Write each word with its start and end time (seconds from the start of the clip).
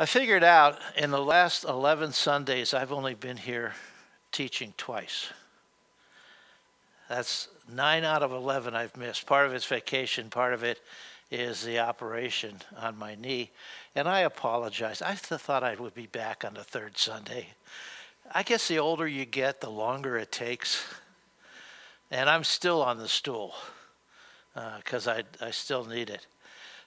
I 0.00 0.06
figured 0.06 0.44
out 0.44 0.78
in 0.96 1.10
the 1.10 1.20
last 1.20 1.64
11 1.64 2.12
Sundays, 2.12 2.72
I've 2.72 2.92
only 2.92 3.14
been 3.14 3.36
here 3.36 3.72
teaching 4.30 4.72
twice. 4.76 5.32
That's 7.08 7.48
nine 7.68 8.04
out 8.04 8.22
of 8.22 8.30
11 8.30 8.76
I've 8.76 8.96
missed. 8.96 9.26
Part 9.26 9.46
of 9.46 9.54
it's 9.54 9.64
vacation, 9.64 10.30
part 10.30 10.54
of 10.54 10.62
it 10.62 10.80
is 11.32 11.64
the 11.64 11.80
operation 11.80 12.58
on 12.76 12.96
my 12.96 13.16
knee. 13.16 13.50
And 13.96 14.08
I 14.08 14.20
apologize. 14.20 15.02
I 15.02 15.16
th- 15.16 15.40
thought 15.40 15.64
I 15.64 15.74
would 15.74 15.94
be 15.94 16.06
back 16.06 16.44
on 16.44 16.54
the 16.54 16.62
third 16.62 16.96
Sunday. 16.96 17.48
I 18.32 18.44
guess 18.44 18.68
the 18.68 18.78
older 18.78 19.08
you 19.08 19.24
get, 19.24 19.60
the 19.60 19.68
longer 19.70 20.16
it 20.16 20.30
takes. 20.30 20.86
And 22.12 22.30
I'm 22.30 22.44
still 22.44 22.82
on 22.82 22.98
the 22.98 23.08
stool 23.08 23.52
because 24.76 25.08
uh, 25.08 25.22
I, 25.42 25.46
I 25.46 25.50
still 25.50 25.84
need 25.84 26.08
it. 26.08 26.28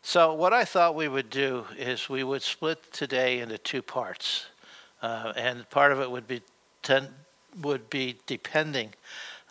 So, 0.04 0.34
what 0.34 0.52
I 0.52 0.66
thought 0.66 0.96
we 0.96 1.08
would 1.08 1.30
do 1.30 1.66
is 1.78 2.10
we 2.10 2.24
would 2.24 2.42
split 2.42 2.92
today 2.92 3.40
into 3.40 3.58
two 3.60 3.84
parts. 3.84 4.48
Uh, 5.02 5.34
and 5.36 5.70
part 5.70 5.92
of 5.92 6.00
it 6.00 6.10
would 6.10 6.28
be, 6.28 6.42
ten, 6.82 7.10
would 7.62 7.90
be 7.90 8.18
depending 8.26 8.94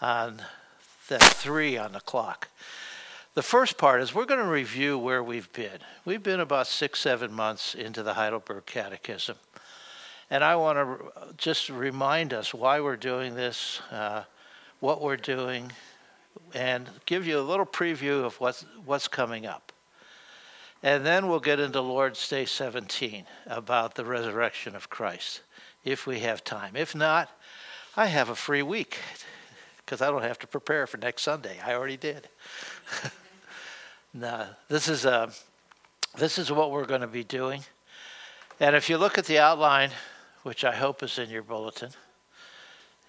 on 0.00 0.42
the 1.08 1.18
three 1.18 1.76
on 1.76 1.92
the 1.92 2.00
clock. 2.00 2.48
The 3.34 3.42
first 3.42 3.78
part 3.78 4.02
is 4.02 4.12
we're 4.12 4.24
going 4.24 4.44
to 4.44 4.50
review 4.50 4.98
where 4.98 5.22
we've 5.22 5.52
been. 5.52 5.78
We've 6.04 6.22
been 6.22 6.40
about 6.40 6.66
six, 6.66 6.98
seven 6.98 7.32
months 7.32 7.76
into 7.76 8.02
the 8.02 8.14
Heidelberg 8.14 8.66
Catechism. 8.66 9.36
And 10.30 10.42
I 10.42 10.56
want 10.56 10.78
to 10.78 11.34
just 11.36 11.70
remind 11.70 12.34
us 12.34 12.52
why 12.52 12.80
we're 12.80 12.96
doing 12.96 13.36
this, 13.36 13.80
uh, 13.92 14.24
what 14.80 15.00
we're 15.00 15.16
doing, 15.16 15.70
and 16.54 16.88
give 17.06 17.24
you 17.26 17.38
a 17.38 17.42
little 17.42 17.66
preview 17.66 18.24
of 18.24 18.40
what's, 18.40 18.66
what's 18.84 19.06
coming 19.06 19.46
up. 19.46 19.72
And 20.82 21.04
then 21.04 21.28
we'll 21.28 21.40
get 21.40 21.60
into 21.60 21.80
Lord's 21.80 22.26
Day 22.26 22.46
17 22.46 23.24
about 23.46 23.94
the 23.94 24.04
resurrection 24.04 24.74
of 24.74 24.88
Christ, 24.88 25.42
if 25.84 26.06
we 26.06 26.20
have 26.20 26.42
time. 26.42 26.74
If 26.74 26.94
not, 26.94 27.28
I 27.96 28.06
have 28.06 28.30
a 28.30 28.34
free 28.34 28.62
week 28.62 28.98
because 29.78 30.00
I 30.00 30.10
don't 30.10 30.22
have 30.22 30.38
to 30.38 30.46
prepare 30.46 30.86
for 30.86 30.96
next 30.96 31.22
Sunday. 31.22 31.58
I 31.64 31.74
already 31.74 31.98
did. 31.98 32.28
no, 34.14 34.46
this 34.68 34.88
is, 34.88 35.04
uh, 35.04 35.30
this 36.16 36.38
is 36.38 36.50
what 36.50 36.70
we're 36.70 36.86
going 36.86 37.02
to 37.02 37.06
be 37.06 37.24
doing. 37.24 37.62
And 38.58 38.74
if 38.74 38.88
you 38.88 38.96
look 38.96 39.18
at 39.18 39.26
the 39.26 39.38
outline, 39.38 39.90
which 40.44 40.64
I 40.64 40.74
hope 40.74 41.02
is 41.02 41.18
in 41.18 41.28
your 41.28 41.42
bulletin, 41.42 41.90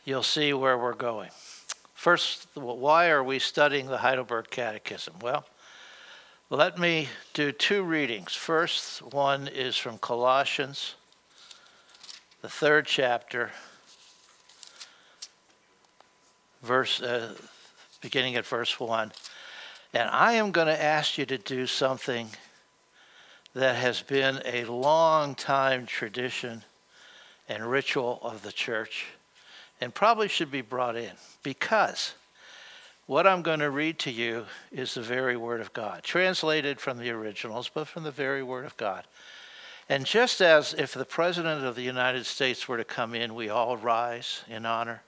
you'll 0.03 0.23
see 0.23 0.53
where 0.53 0.77
we're 0.77 0.93
going. 0.93 1.29
First, 1.93 2.47
why 2.55 3.09
are 3.09 3.23
we 3.23 3.37
studying 3.39 3.85
the 3.85 3.99
Heidelberg 3.99 4.49
Catechism? 4.49 5.15
Well, 5.21 5.45
let 6.57 6.77
me 6.77 7.07
do 7.33 7.53
two 7.53 7.81
readings. 7.81 8.35
First 8.35 9.01
one 9.13 9.47
is 9.47 9.77
from 9.77 9.97
Colossians, 9.97 10.95
the 12.41 12.49
third 12.49 12.85
chapter, 12.85 13.51
verse, 16.61 17.01
uh, 17.01 17.35
beginning 18.01 18.35
at 18.35 18.45
verse 18.45 18.81
1. 18.81 19.13
And 19.93 20.09
I 20.09 20.33
am 20.33 20.51
going 20.51 20.67
to 20.67 20.83
ask 20.83 21.17
you 21.17 21.25
to 21.27 21.37
do 21.37 21.65
something 21.65 22.27
that 23.53 23.77
has 23.77 24.01
been 24.01 24.41
a 24.43 24.65
long 24.65 25.35
time 25.35 25.85
tradition 25.85 26.63
and 27.47 27.71
ritual 27.71 28.19
of 28.21 28.41
the 28.41 28.51
church 28.51 29.05
and 29.79 29.93
probably 29.93 30.27
should 30.27 30.51
be 30.51 30.61
brought 30.61 30.97
in 30.97 31.11
because 31.43 32.13
what 33.11 33.27
I'm 33.27 33.41
going 33.41 33.59
to 33.59 33.69
read 33.69 33.99
to 33.99 34.09
you 34.09 34.45
is 34.71 34.93
the 34.93 35.01
very 35.01 35.35
Word 35.35 35.59
of 35.59 35.73
God, 35.73 36.01
translated 36.01 36.79
from 36.79 36.97
the 36.97 37.09
originals, 37.09 37.69
but 37.73 37.89
from 37.89 38.03
the 38.03 38.09
very 38.11 38.41
Word 38.41 38.63
of 38.63 38.77
God. 38.77 39.03
And 39.89 40.05
just 40.05 40.39
as 40.39 40.73
if 40.73 40.93
the 40.93 41.03
President 41.03 41.65
of 41.65 41.75
the 41.75 41.81
United 41.81 42.25
States 42.25 42.69
were 42.69 42.77
to 42.77 42.85
come 42.85 43.13
in, 43.13 43.35
we 43.35 43.49
all 43.49 43.75
rise 43.75 44.43
in 44.49 44.65
honor, 44.65 45.03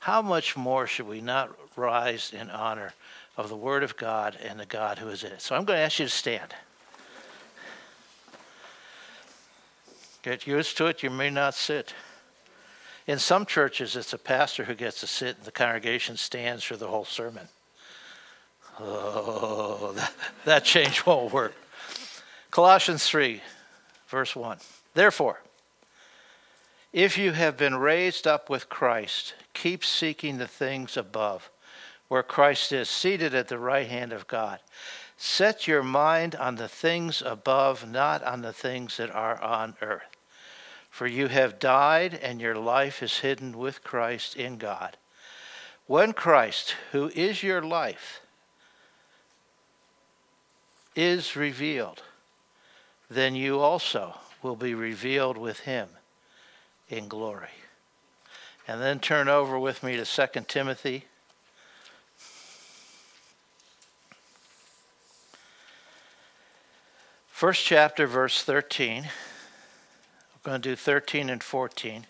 how 0.00 0.22
much 0.22 0.56
more 0.56 0.86
should 0.86 1.06
we 1.06 1.20
not 1.20 1.54
rise 1.76 2.32
in 2.32 2.48
honor 2.48 2.94
of 3.36 3.50
the 3.50 3.56
Word 3.56 3.82
of 3.82 3.98
God 3.98 4.34
and 4.42 4.58
the 4.58 4.64
God 4.64 4.98
who 4.98 5.08
is 5.10 5.22
in 5.22 5.32
it? 5.32 5.42
So 5.42 5.54
I'm 5.54 5.66
going 5.66 5.76
to 5.76 5.82
ask 5.82 5.98
you 5.98 6.06
to 6.06 6.10
stand. 6.10 6.54
Get 10.22 10.46
used 10.46 10.78
to 10.78 10.86
it, 10.86 11.02
you 11.02 11.10
may 11.10 11.28
not 11.28 11.52
sit. 11.52 11.92
In 13.08 13.18
some 13.18 13.46
churches, 13.46 13.96
it's 13.96 14.12
a 14.12 14.18
pastor 14.18 14.64
who 14.64 14.74
gets 14.74 15.00
to 15.00 15.06
sit 15.06 15.38
and 15.38 15.46
the 15.46 15.50
congregation 15.50 16.18
stands 16.18 16.62
for 16.62 16.76
the 16.76 16.88
whole 16.88 17.06
sermon. 17.06 17.48
Oh, 18.78 19.92
that, 19.96 20.12
that 20.44 20.64
change 20.64 21.06
won't 21.06 21.32
work. 21.32 21.54
Colossians 22.50 23.08
3, 23.08 23.40
verse 24.08 24.36
1. 24.36 24.58
Therefore, 24.92 25.40
if 26.92 27.16
you 27.16 27.32
have 27.32 27.56
been 27.56 27.76
raised 27.76 28.26
up 28.26 28.50
with 28.50 28.68
Christ, 28.68 29.32
keep 29.54 29.86
seeking 29.86 30.36
the 30.36 30.46
things 30.46 30.94
above, 30.94 31.48
where 32.08 32.22
Christ 32.22 32.72
is 32.72 32.90
seated 32.90 33.34
at 33.34 33.48
the 33.48 33.58
right 33.58 33.88
hand 33.88 34.12
of 34.12 34.26
God. 34.26 34.58
Set 35.16 35.66
your 35.66 35.82
mind 35.82 36.34
on 36.34 36.56
the 36.56 36.68
things 36.68 37.22
above, 37.24 37.90
not 37.90 38.22
on 38.22 38.42
the 38.42 38.52
things 38.52 38.98
that 38.98 39.10
are 39.14 39.40
on 39.42 39.76
earth. 39.80 40.17
For 40.98 41.06
you 41.06 41.28
have 41.28 41.60
died, 41.60 42.14
and 42.14 42.40
your 42.40 42.56
life 42.56 43.04
is 43.04 43.18
hidden 43.18 43.56
with 43.56 43.84
Christ 43.84 44.34
in 44.34 44.58
God. 44.58 44.96
When 45.86 46.12
Christ, 46.12 46.74
who 46.90 47.12
is 47.14 47.40
your 47.40 47.62
life, 47.62 48.20
is 50.96 51.36
revealed, 51.36 52.02
then 53.08 53.36
you 53.36 53.60
also 53.60 54.16
will 54.42 54.56
be 54.56 54.74
revealed 54.74 55.38
with 55.38 55.60
him 55.60 55.88
in 56.88 57.06
glory. 57.06 57.54
And 58.66 58.82
then 58.82 58.98
turn 58.98 59.28
over 59.28 59.56
with 59.56 59.84
me 59.84 59.96
to 59.96 60.04
2 60.04 60.40
Timothy. 60.48 61.04
First 67.28 67.64
chapter, 67.64 68.08
verse 68.08 68.42
13. 68.42 69.06
We're 70.48 70.52
going 70.52 70.62
to 70.62 70.68
do 70.70 70.76
13 70.76 71.28
and 71.28 71.42
14, 71.42 72.06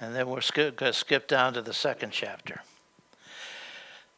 and 0.00 0.12
then 0.12 0.26
we're 0.26 0.40
going 0.52 0.74
to 0.74 0.92
skip 0.92 1.28
down 1.28 1.54
to 1.54 1.62
the 1.62 1.72
second 1.72 2.10
chapter. 2.10 2.62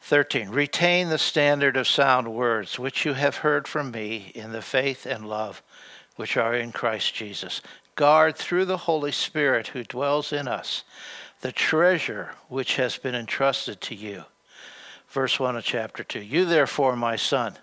13. 0.01 0.49
Retain 0.49 1.11
the 1.11 1.19
standard 1.19 1.77
of 1.77 1.87
sound 1.87 2.33
words 2.33 2.79
which 2.79 3.05
you 3.05 3.13
have 3.13 3.37
heard 3.37 3.69
from 3.69 3.91
me 3.91 4.33
in 4.35 4.53
the 4.53 4.63
faith 4.63 5.05
and 5.05 5.29
love 5.29 5.61
which 6.17 6.39
are 6.39 6.55
in 6.55 6.73
Christ 6.73 7.15
Jesus. 7.15 7.61
Guard 7.97 8.35
through 8.35 8.65
the 8.65 8.79
Holy 8.79 9.13
Spirit 9.13 9.67
who 9.67 9.85
dwells 9.85 10.33
in 10.33 10.49
us 10.49 10.83
the 11.43 11.53
treasure 11.53 12.31
which 12.49 12.77
has 12.77 12.97
been 12.97 13.15
entrusted 13.15 13.83
to 13.83 13.95
you. 13.95 14.25
Verse 15.11 15.39
1 15.39 15.59
of 15.59 15.65
chapter 15.65 16.03
2. 16.03 16.21
You 16.21 16.47
therefore, 16.47 16.97
my 16.97 17.17
son, 17.17 17.59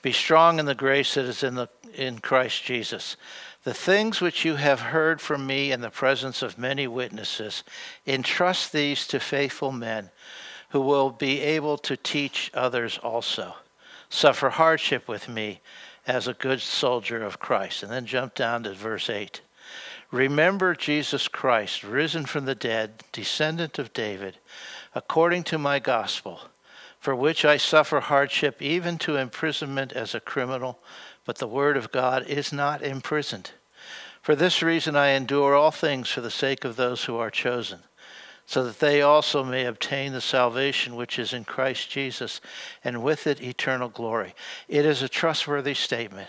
be 0.00 0.12
strong 0.12 0.60
in 0.60 0.66
the 0.66 0.76
grace 0.76 1.14
that 1.14 1.24
is 1.24 1.42
in, 1.42 1.56
the, 1.56 1.68
in 1.92 2.20
Christ 2.20 2.62
Jesus. 2.62 3.16
The 3.64 3.74
things 3.74 4.20
which 4.20 4.44
you 4.44 4.56
have 4.56 4.80
heard 4.80 5.20
from 5.20 5.46
me 5.46 5.72
in 5.72 5.80
the 5.80 5.90
presence 5.90 6.42
of 6.42 6.58
many 6.58 6.86
witnesses, 6.86 7.64
entrust 8.06 8.72
these 8.72 9.06
to 9.08 9.18
faithful 9.18 9.72
men 9.72 10.10
who 10.68 10.82
will 10.82 11.10
be 11.10 11.40
able 11.40 11.78
to 11.78 11.96
teach 11.96 12.50
others 12.52 12.98
also. 12.98 13.54
Suffer 14.10 14.50
hardship 14.50 15.08
with 15.08 15.28
me 15.28 15.60
as 16.06 16.28
a 16.28 16.34
good 16.34 16.60
soldier 16.60 17.22
of 17.22 17.38
Christ. 17.38 17.82
And 17.82 17.90
then 17.90 18.04
jump 18.04 18.34
down 18.34 18.64
to 18.64 18.74
verse 18.74 19.08
8. 19.08 19.40
Remember 20.10 20.74
Jesus 20.74 21.26
Christ, 21.26 21.82
risen 21.82 22.26
from 22.26 22.44
the 22.44 22.54
dead, 22.54 23.02
descendant 23.12 23.78
of 23.78 23.92
David, 23.92 24.36
according 24.94 25.42
to 25.44 25.58
my 25.58 25.78
gospel, 25.78 26.40
for 27.00 27.16
which 27.16 27.44
I 27.44 27.56
suffer 27.56 28.00
hardship, 28.00 28.60
even 28.60 28.98
to 28.98 29.16
imprisonment 29.16 29.92
as 29.92 30.14
a 30.14 30.20
criminal 30.20 30.78
but 31.24 31.38
the 31.38 31.46
word 31.46 31.76
of 31.76 31.92
God 31.92 32.26
is 32.26 32.52
not 32.52 32.82
imprisoned. 32.82 33.52
For 34.22 34.34
this 34.34 34.62
reason 34.62 34.96
I 34.96 35.08
endure 35.08 35.54
all 35.54 35.70
things 35.70 36.08
for 36.08 36.20
the 36.20 36.30
sake 36.30 36.64
of 36.64 36.76
those 36.76 37.04
who 37.04 37.16
are 37.16 37.30
chosen, 37.30 37.80
so 38.46 38.64
that 38.64 38.78
they 38.78 39.02
also 39.02 39.44
may 39.44 39.64
obtain 39.64 40.12
the 40.12 40.20
salvation 40.20 40.96
which 40.96 41.18
is 41.18 41.32
in 41.32 41.44
Christ 41.44 41.90
Jesus, 41.90 42.40
and 42.82 43.02
with 43.02 43.26
it 43.26 43.42
eternal 43.42 43.88
glory. 43.88 44.34
It 44.68 44.84
is 44.84 45.02
a 45.02 45.08
trustworthy 45.08 45.74
statement. 45.74 46.28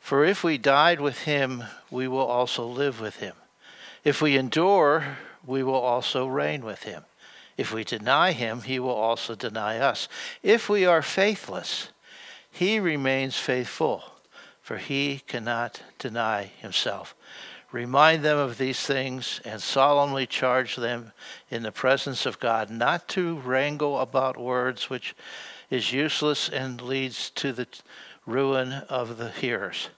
For 0.00 0.24
if 0.24 0.44
we 0.44 0.58
died 0.58 1.00
with 1.00 1.22
him, 1.22 1.64
we 1.90 2.08
will 2.08 2.26
also 2.26 2.64
live 2.64 3.00
with 3.00 3.16
him. 3.16 3.34
If 4.04 4.22
we 4.22 4.36
endure, 4.36 5.18
we 5.44 5.62
will 5.62 5.74
also 5.74 6.26
reign 6.26 6.64
with 6.64 6.84
him. 6.84 7.04
If 7.56 7.72
we 7.72 7.82
deny 7.82 8.32
him, 8.32 8.62
he 8.62 8.78
will 8.78 8.90
also 8.90 9.34
deny 9.34 9.78
us. 9.78 10.08
If 10.42 10.68
we 10.68 10.86
are 10.86 11.02
faithless, 11.02 11.88
he 12.50 12.78
remains 12.78 13.36
faithful, 13.36 14.04
for 14.68 14.76
he 14.76 15.22
cannot 15.26 15.80
deny 15.98 16.50
himself. 16.60 17.14
Remind 17.72 18.22
them 18.22 18.36
of 18.36 18.58
these 18.58 18.80
things 18.80 19.40
and 19.42 19.62
solemnly 19.62 20.26
charge 20.26 20.76
them 20.76 21.12
in 21.50 21.62
the 21.62 21.72
presence 21.72 22.26
of 22.26 22.38
God 22.38 22.68
not 22.68 23.08
to 23.08 23.38
wrangle 23.38 23.98
about 23.98 24.36
words 24.36 24.90
which 24.90 25.16
is 25.70 25.94
useless 25.94 26.50
and 26.50 26.82
leads 26.82 27.30
to 27.30 27.50
the 27.54 27.66
ruin 28.26 28.74
of 28.90 29.16
the 29.16 29.30
hearers 29.30 29.88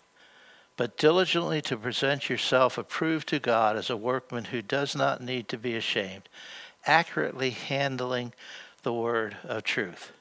but 0.77 0.97
diligently 0.97 1.61
to 1.63 1.77
present 1.77 2.31
yourself 2.31 2.79
approved 2.79 3.29
to 3.31 3.41
God 3.41 3.77
as 3.77 3.91
a 3.91 3.97
workman 3.97 4.45
who 4.45 4.63
does 4.63 4.95
not 4.95 5.21
need 5.21 5.49
to 5.49 5.59
be 5.59 5.75
ashamed, 5.75 6.29
accurately 6.87 7.51
handling 7.51 8.33
the 8.85 8.93
word 8.93 9.37
of 9.43 9.65
truth. 9.65 10.13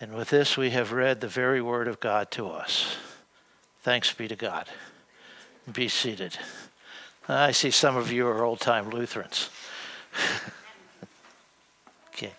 And 0.00 0.14
with 0.14 0.30
this, 0.30 0.56
we 0.56 0.70
have 0.70 0.92
read 0.92 1.20
the 1.20 1.26
very 1.26 1.60
word 1.60 1.88
of 1.88 1.98
God 1.98 2.30
to 2.30 2.46
us. 2.46 2.96
Thanks 3.82 4.12
be 4.12 4.28
to 4.28 4.36
God. 4.36 4.66
Be 5.72 5.88
seated. 5.88 6.36
I 7.26 7.52
see 7.52 7.70
some 7.70 7.96
of 7.96 8.12
you 8.12 8.26
are 8.26 8.44
old 8.44 8.60
time 8.60 8.90
Lutherans. 8.90 9.48
okay. 12.08 12.34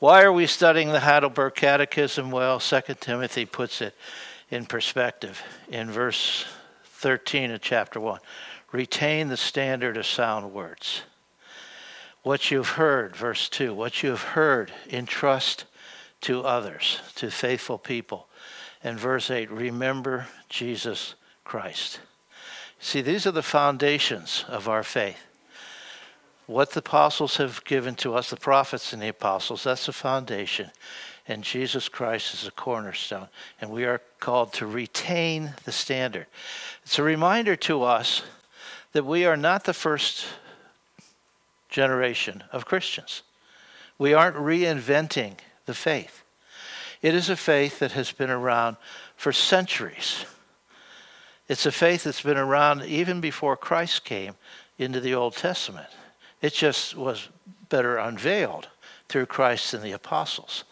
Why 0.00 0.22
are 0.24 0.32
we 0.32 0.46
studying 0.48 0.88
the 0.88 1.00
Heidelberg 1.00 1.54
Catechism? 1.54 2.32
Well, 2.32 2.58
2 2.58 2.80
Timothy 2.98 3.44
puts 3.44 3.80
it 3.80 3.94
in 4.50 4.66
perspective 4.66 5.40
in 5.68 5.88
verse 5.88 6.46
13 6.84 7.52
of 7.52 7.60
chapter 7.60 8.00
1. 8.00 8.18
Retain 8.72 9.28
the 9.28 9.36
standard 9.36 9.96
of 9.96 10.06
sound 10.06 10.52
words. 10.52 11.02
What 12.22 12.50
you've 12.50 12.70
heard, 12.70 13.14
verse 13.14 13.48
2, 13.48 13.72
what 13.72 14.02
you 14.02 14.10
have 14.10 14.22
heard, 14.22 14.72
entrust 14.90 15.64
to 16.22 16.42
others, 16.42 16.98
to 17.16 17.30
faithful 17.30 17.78
people. 17.78 18.28
And 18.84 18.98
verse 18.98 19.30
8, 19.30 19.50
remember 19.50 20.26
Jesus 20.48 21.14
Christ. 21.44 22.00
See, 22.80 23.00
these 23.00 23.26
are 23.26 23.32
the 23.32 23.42
foundations 23.42 24.44
of 24.48 24.68
our 24.68 24.82
faith. 24.82 25.18
What 26.46 26.72
the 26.72 26.80
apostles 26.80 27.36
have 27.36 27.64
given 27.64 27.94
to 27.96 28.14
us, 28.14 28.30
the 28.30 28.36
prophets 28.36 28.92
and 28.92 29.00
the 29.00 29.08
apostles, 29.08 29.62
that's 29.62 29.86
the 29.86 29.92
foundation. 29.92 30.70
And 31.28 31.44
Jesus 31.44 31.88
Christ 31.88 32.34
is 32.34 32.42
the 32.42 32.50
cornerstone. 32.50 33.28
And 33.60 33.70
we 33.70 33.84
are 33.84 34.02
called 34.18 34.52
to 34.54 34.66
retain 34.66 35.54
the 35.64 35.72
standard. 35.72 36.26
It's 36.82 36.98
a 36.98 37.04
reminder 37.04 37.54
to 37.56 37.84
us 37.84 38.22
that 38.92 39.06
we 39.06 39.24
are 39.24 39.36
not 39.36 39.64
the 39.64 39.72
first 39.72 40.26
generation 41.68 42.42
of 42.50 42.66
Christians. 42.66 43.22
We 43.96 44.12
aren't 44.12 44.36
reinventing 44.36 45.34
the 45.66 45.74
faith. 45.74 46.21
It 47.02 47.14
is 47.14 47.28
a 47.28 47.36
faith 47.36 47.80
that 47.80 47.92
has 47.92 48.12
been 48.12 48.30
around 48.30 48.76
for 49.16 49.32
centuries. 49.32 50.24
It's 51.48 51.66
a 51.66 51.72
faith 51.72 52.04
that's 52.04 52.22
been 52.22 52.38
around 52.38 52.84
even 52.84 53.20
before 53.20 53.56
Christ 53.56 54.04
came 54.04 54.34
into 54.78 55.00
the 55.00 55.14
Old 55.14 55.36
Testament. 55.36 55.88
It 56.40 56.54
just 56.54 56.96
was 56.96 57.28
better 57.68 57.98
unveiled 57.98 58.68
through 59.08 59.26
Christ 59.26 59.74
and 59.74 59.82
the 59.82 59.92
apostles. 59.92 60.64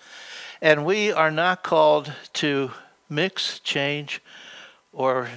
And 0.62 0.85
we 0.85 1.11
are 1.11 1.31
not 1.31 1.62
called 1.62 2.12
to 2.35 2.71
mix, 3.09 3.59
change, 3.61 4.23
or 4.93 5.29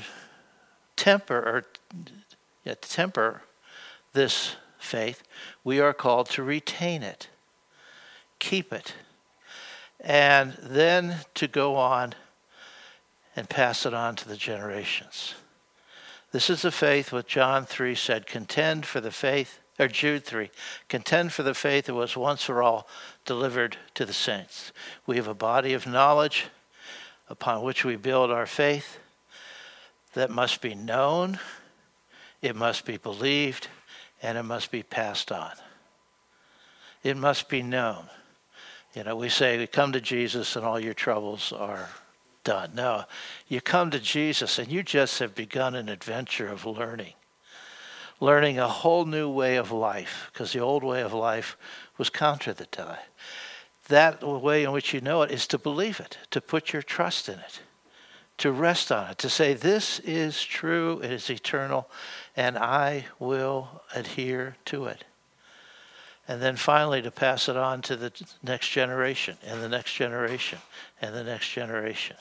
temper 0.96 1.38
or 1.38 1.66
yeah, 2.63 2.75
temper 2.80 3.42
this 4.13 4.56
faith. 4.78 5.24
We 5.63 5.80
are 5.80 5.94
called 5.94 6.30
to 6.31 6.44
retain 6.44 7.04
it, 7.04 7.28
keep 8.39 8.72
it, 8.72 8.94
and 10.04 10.54
then 10.62 11.16
to 11.36 11.48
go 11.48 11.76
on 11.76 12.14
and 13.36 13.50
pass 13.50 13.86
it 13.86 13.94
on 13.94 14.16
to 14.18 14.28
the 14.28 14.36
generations. 14.36 15.36
This 16.32 16.50
is 16.50 16.64
the 16.64 16.72
faith 16.72 17.14
what 17.14 17.28
John 17.28 17.66
3 17.66 17.96
said 17.96 18.26
contend 18.26 18.86
for 18.86 19.00
the 19.00 19.12
faith, 19.12 19.60
or 19.80 19.88
Jude 19.88 20.26
3, 20.26 20.50
contend 20.90 21.32
for 21.32 21.44
the 21.44 21.54
faith 21.54 21.86
that 21.86 21.94
was 21.94 22.18
once 22.18 22.44
for 22.44 22.62
all 22.62 22.88
delivered 23.26 23.78
to 23.96 24.06
the 24.06 24.14
saints. 24.14 24.72
We 25.06 25.16
have 25.18 25.28
a 25.28 25.34
body 25.34 25.74
of 25.74 25.88
knowledge 25.88 26.46
upon 27.30 27.64
which 27.64 27.86
we 27.86 27.96
build 27.96 28.30
our 28.30 28.46
faith 28.46 28.98
that 30.14 30.30
must 30.30 30.62
be 30.62 30.76
known, 30.76 31.40
it 32.42 32.56
must 32.56 32.86
be 32.86 32.98
believed, 32.98 33.68
and 34.22 34.38
it 34.38 34.44
must 34.44 34.72
be 34.72 34.84
passed 34.84 35.32
on. 35.32 35.52
It 37.04 37.18
must 37.18 37.50
be 37.50 37.62
known. 37.62 38.10
You 38.94 39.04
know, 39.04 39.16
we 39.16 39.30
say, 39.30 39.57
we 39.57 39.66
come 39.66 39.92
to 39.94 40.01
Jesus 40.01 40.56
and 40.56 40.63
all 40.63 40.80
your 40.80 40.94
troubles 40.94 41.51
are 41.51 41.90
done. 42.44 42.72
No, 42.75 43.06
you 43.48 43.60
come 43.60 43.90
to 43.90 44.00
Jesus 44.00 44.60
and 44.60 44.72
you 44.72 44.84
just 44.84 45.18
have 45.19 45.34
begun 45.34 45.74
an 45.74 45.90
adventure 45.90 46.48
of 46.48 46.66
learning. 46.66 47.13
Learning 48.19 48.60
a 48.60 48.68
whole 48.68 49.06
new 49.06 49.30
way 49.30 49.56
of 49.56 49.72
life, 49.72 50.30
because 50.31 50.54
the 50.54 50.60
old 50.60 50.84
way 50.84 51.01
of 51.01 51.12
life 51.12 51.57
was 51.98 52.10
counter 52.10 52.54
the 52.54 52.68
that. 52.78 53.00
That 53.90 54.24
way 54.24 54.63
in 54.63 54.72
which 54.72 54.94
you 54.94 55.01
know 55.01 55.24
it 55.24 55.31
is 55.31 55.48
to 55.48 55.57
believe 55.57 56.00
it, 56.00 56.18
to 56.31 56.39
put 56.39 56.72
your 56.72 56.84
trust 56.84 57.28
in 57.28 57.39
it, 57.39 57.62
to 58.38 58.51
rest 58.51 58.92
on 58.92 59.12
it, 59.12 59.18
to 59.18 59.30
say, 59.30 59.54
This 59.54 60.00
is 60.00 60.42
true, 60.42 61.01
it 61.04 61.12
is 61.12 61.30
eternal, 61.30 61.89
and 62.38 62.57
I 62.57 63.07
will 63.19 63.81
adhere 63.94 64.56
to 64.66 64.86
it 64.86 65.04
and 66.28 66.42
then 66.42 66.56
finally 66.56 67.02
to 67.02 67.12
pass 67.12 67.50
it 67.50 67.58
on 67.58 67.81
to 67.81 67.96
the 67.96 68.12
next 68.42 68.70
generation 68.70 69.38
and 69.46 69.62
the 69.62 69.70
next 69.70 69.94
generation 69.94 70.60
and 71.02 71.14
the 71.14 71.24
next 71.24 71.50
generation. 71.52 72.16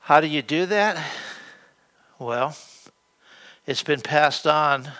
How 0.00 0.20
do 0.20 0.26
you 0.26 0.42
do 0.42 0.66
that? 0.66 1.04
Well, 2.18 2.56
it's 3.66 3.82
been 3.82 4.00
passed 4.00 4.46
on 4.46 4.90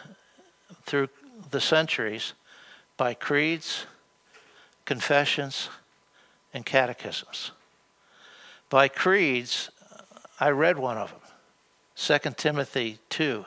through 0.85 1.09
the 1.51 1.61
centuries 1.61 2.33
by 2.97 3.15
creeds, 3.15 3.87
confessions, 4.85 5.69
and 6.53 6.67
catechisms. 6.67 7.53
By 8.69 8.89
creeds, 8.89 9.71
I 10.39 10.51
read 10.51 10.79
one 10.79 10.99
of 10.99 11.11
them, 11.11 12.21
2 12.23 12.31
Timothy 12.37 12.99
2 13.09 13.45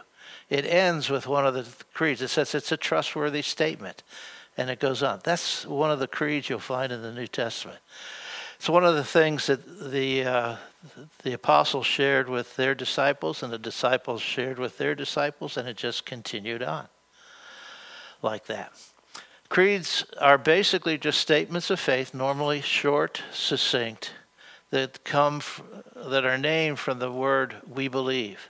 it 0.53 0.67
ends 0.67 1.09
with 1.09 1.25
one 1.25 1.47
of 1.47 1.55
the 1.55 1.65
creeds. 1.95 2.21
It 2.21 2.27
says 2.27 2.53
it's 2.53 2.71
a 2.71 2.77
trustworthy 2.77 3.41
statement. 3.41 4.03
And 4.55 4.69
it 4.69 4.79
goes 4.79 5.01
on. 5.01 5.19
That's 5.23 5.65
one 5.65 5.89
of 5.89 5.97
the 5.97 6.07
creeds 6.07 6.47
you'll 6.47 6.59
find 6.59 6.91
in 6.91 7.01
the 7.01 7.11
New 7.11 7.25
Testament. 7.25 7.79
It's 8.57 8.69
one 8.69 8.85
of 8.85 8.94
the 8.94 9.03
things 9.03 9.47
that 9.47 9.91
the, 9.91 10.23
uh, 10.23 10.55
the 11.23 11.33
apostles 11.33 11.88
shared 11.88 12.29
with 12.29 12.55
their 12.55 12.75
disciples, 12.75 13.41
and 13.41 13.51
the 13.51 13.57
disciples 13.57 14.21
shared 14.21 14.59
with 14.59 14.77
their 14.77 14.94
disciples, 14.94 15.57
and 15.57 15.67
it 15.67 15.75
just 15.75 16.05
continued 16.05 16.61
on 16.61 16.88
like 18.21 18.45
that. 18.45 18.73
Creeds 19.49 20.06
are 20.21 20.38
basically 20.38 20.99
just 20.99 21.19
statements 21.19 21.71
of 21.71 21.79
faith, 21.79 22.13
normally 22.13 22.61
short, 22.61 23.23
succinct, 23.33 24.11
that 24.69 25.03
come 25.03 25.41
that 25.95 26.25
are 26.25 26.38
named 26.38 26.77
from 26.77 26.99
the 26.99 27.11
word 27.11 27.56
we 27.67 27.88
believe 27.88 28.49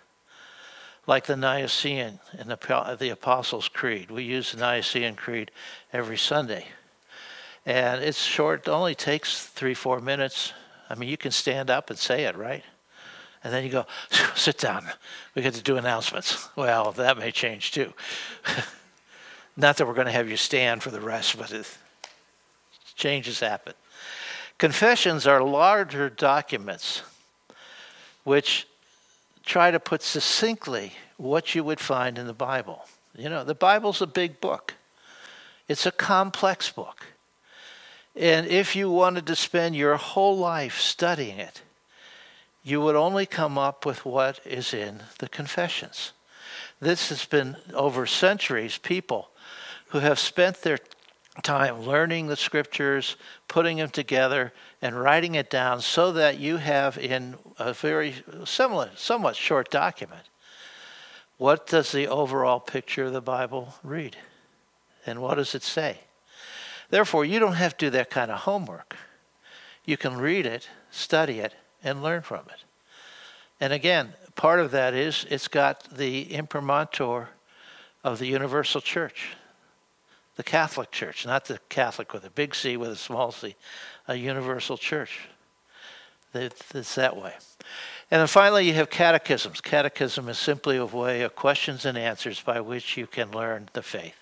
like 1.06 1.26
the 1.26 1.36
Nicene 1.36 2.20
and 2.38 2.50
the, 2.50 2.98
the 3.00 3.10
Apostles' 3.10 3.68
Creed. 3.68 4.10
We 4.10 4.24
use 4.24 4.52
the 4.52 4.60
Nicene 4.60 5.16
Creed 5.16 5.52
every 5.92 6.18
Sunday. 6.18 6.68
And 7.66 8.02
it's 8.02 8.22
short, 8.22 8.68
only 8.68 8.96
takes 8.96 9.46
three, 9.46 9.74
four 9.74 10.00
minutes. 10.00 10.54
I 10.90 10.96
mean, 10.96 11.10
you 11.10 11.18
can 11.18 11.32
stand 11.32 11.70
up 11.70 11.90
and 11.90 11.98
say 11.98 12.24
it, 12.24 12.36
right? 12.36 12.64
And 13.44 13.54
then 13.54 13.64
you 13.64 13.70
go, 13.70 13.86
sit 14.36 14.58
down. 14.58 14.86
We 15.36 15.42
get 15.42 15.54
to 15.56 15.62
do 15.62 15.78
announcements. 15.78 16.50
Well, 16.56 16.92
that 16.94 17.18
may 17.18 17.32
change 17.32 17.72
too. 17.72 17.94
Not 19.58 19.78
that 19.78 19.88
we're 19.88 19.94
going 19.94 20.08
to 20.08 20.14
have 20.14 20.30
you 20.30 20.38
stand 20.38 20.82
for 20.82 20.92
the 20.92 21.02
rest, 21.02 21.38
but 21.38 21.52
it, 21.52 21.70
changes 22.96 23.40
happen. 23.40 23.74
Confessions 24.58 25.28
are 25.28 25.44
larger 25.44 26.10
documents 26.10 27.02
which 28.24 28.68
try 29.44 29.72
to 29.72 29.80
put 29.80 30.02
succinctly 30.02 30.94
what 31.18 31.54
you 31.54 31.64
would 31.64 31.80
find 31.80 32.18
in 32.18 32.28
the 32.28 32.34
Bible. 32.34 32.86
You 33.16 33.30
know, 33.30 33.44
the 33.44 33.56
Bible's 33.56 34.02
a 34.02 34.08
big 34.08 34.42
book, 34.42 34.76
it's 35.68 35.86
a 35.86 35.92
complex 35.92 36.70
book. 36.70 37.08
And 38.16 38.46
if 38.46 38.76
you 38.76 38.92
wanted 38.92 39.26
to 39.28 39.36
spend 39.36 39.76
your 39.76 39.96
whole 39.98 40.38
life 40.38 40.80
studying 40.80 41.40
it, 41.40 41.62
you 42.64 42.80
would 42.80 42.96
only 42.96 43.26
come 43.26 43.58
up 43.58 43.86
with 43.86 44.06
what 44.06 44.40
is 44.46 44.74
in 44.74 45.02
the 45.20 45.28
confessions. 45.28 46.14
This 46.80 47.10
has 47.10 47.26
been 47.26 47.58
over 47.74 48.06
centuries, 48.06 48.78
people 48.78 49.30
who 49.88 50.00
have 50.00 50.20
spent 50.20 50.62
their 50.62 50.80
time 51.42 51.82
learning 51.82 52.28
the 52.28 52.36
scriptures, 52.36 53.16
putting 53.48 53.78
them 53.78 53.90
together, 53.90 54.54
and 54.82 55.00
writing 55.00 55.36
it 55.36 55.50
down 55.50 55.82
so 55.82 56.12
that 56.12 56.40
you 56.40 56.58
have 56.58 56.98
in 56.98 57.36
a 57.58 57.74
very 57.74 58.16
similar, 58.46 58.92
somewhat 58.96 59.36
short 59.36 59.72
document, 59.72 60.30
what 61.38 61.66
does 61.66 61.92
the 61.92 62.08
overall 62.08 62.60
picture 62.60 63.06
of 63.06 63.14
the 63.14 63.22
Bible 63.22 63.74
read? 63.84 64.16
And 65.06 65.22
what 65.22 65.36
does 65.36 65.56
it 65.56 65.64
say? 65.64 65.98
Therefore, 66.90 67.26
you 67.26 67.40
don't 67.40 67.54
have 67.54 67.76
to 67.78 67.88
do 67.88 67.90
that 67.92 68.12
kind 68.12 68.30
of 68.30 68.42
homework. 68.42 68.96
You 69.84 69.98
can 69.98 70.18
read 70.18 70.46
it, 70.46 70.70
study 70.92 71.40
it, 71.40 71.56
and 71.84 72.04
learn 72.04 72.22
from 72.22 72.46
it. 72.50 72.64
And 73.60 73.74
again, 73.74 74.14
part 74.36 74.60
of 74.60 74.72
that 74.72 74.94
is 74.94 75.26
it's 75.30 75.48
got 75.48 75.98
the 75.98 76.32
imprimatur 76.34 77.30
of 78.04 78.20
the 78.20 78.28
universal 78.28 78.80
church 78.80 79.36
the 80.36 80.44
Catholic 80.44 80.92
Church, 80.92 81.26
not 81.26 81.46
the 81.46 81.60
Catholic 81.70 82.14
with 82.14 82.26
a 82.26 82.30
big 82.30 82.56
C 82.56 82.78
with 82.78 82.92
a 82.92 82.96
small 82.96 83.32
c, 83.32 83.56
a 84.08 84.16
universal 84.16 84.78
church. 84.78 85.28
It's 86.34 86.96
that 86.96 87.16
way. 87.16 87.34
And 88.10 88.20
then 88.20 88.28
finally, 88.28 88.68
you 88.68 88.74
have 88.74 88.90
catechisms. 88.90 89.62
Catechism 89.62 90.28
is 90.30 90.40
simply 90.40 90.78
a 90.78 90.86
way 90.86 91.22
of 91.22 91.36
questions 91.36 91.86
and 91.86 91.98
answers 91.98 92.42
by 92.42 92.60
which 92.60 92.98
you 92.98 93.06
can 93.06 93.32
learn 93.32 93.70
the 93.74 93.84
faith. 93.84 94.16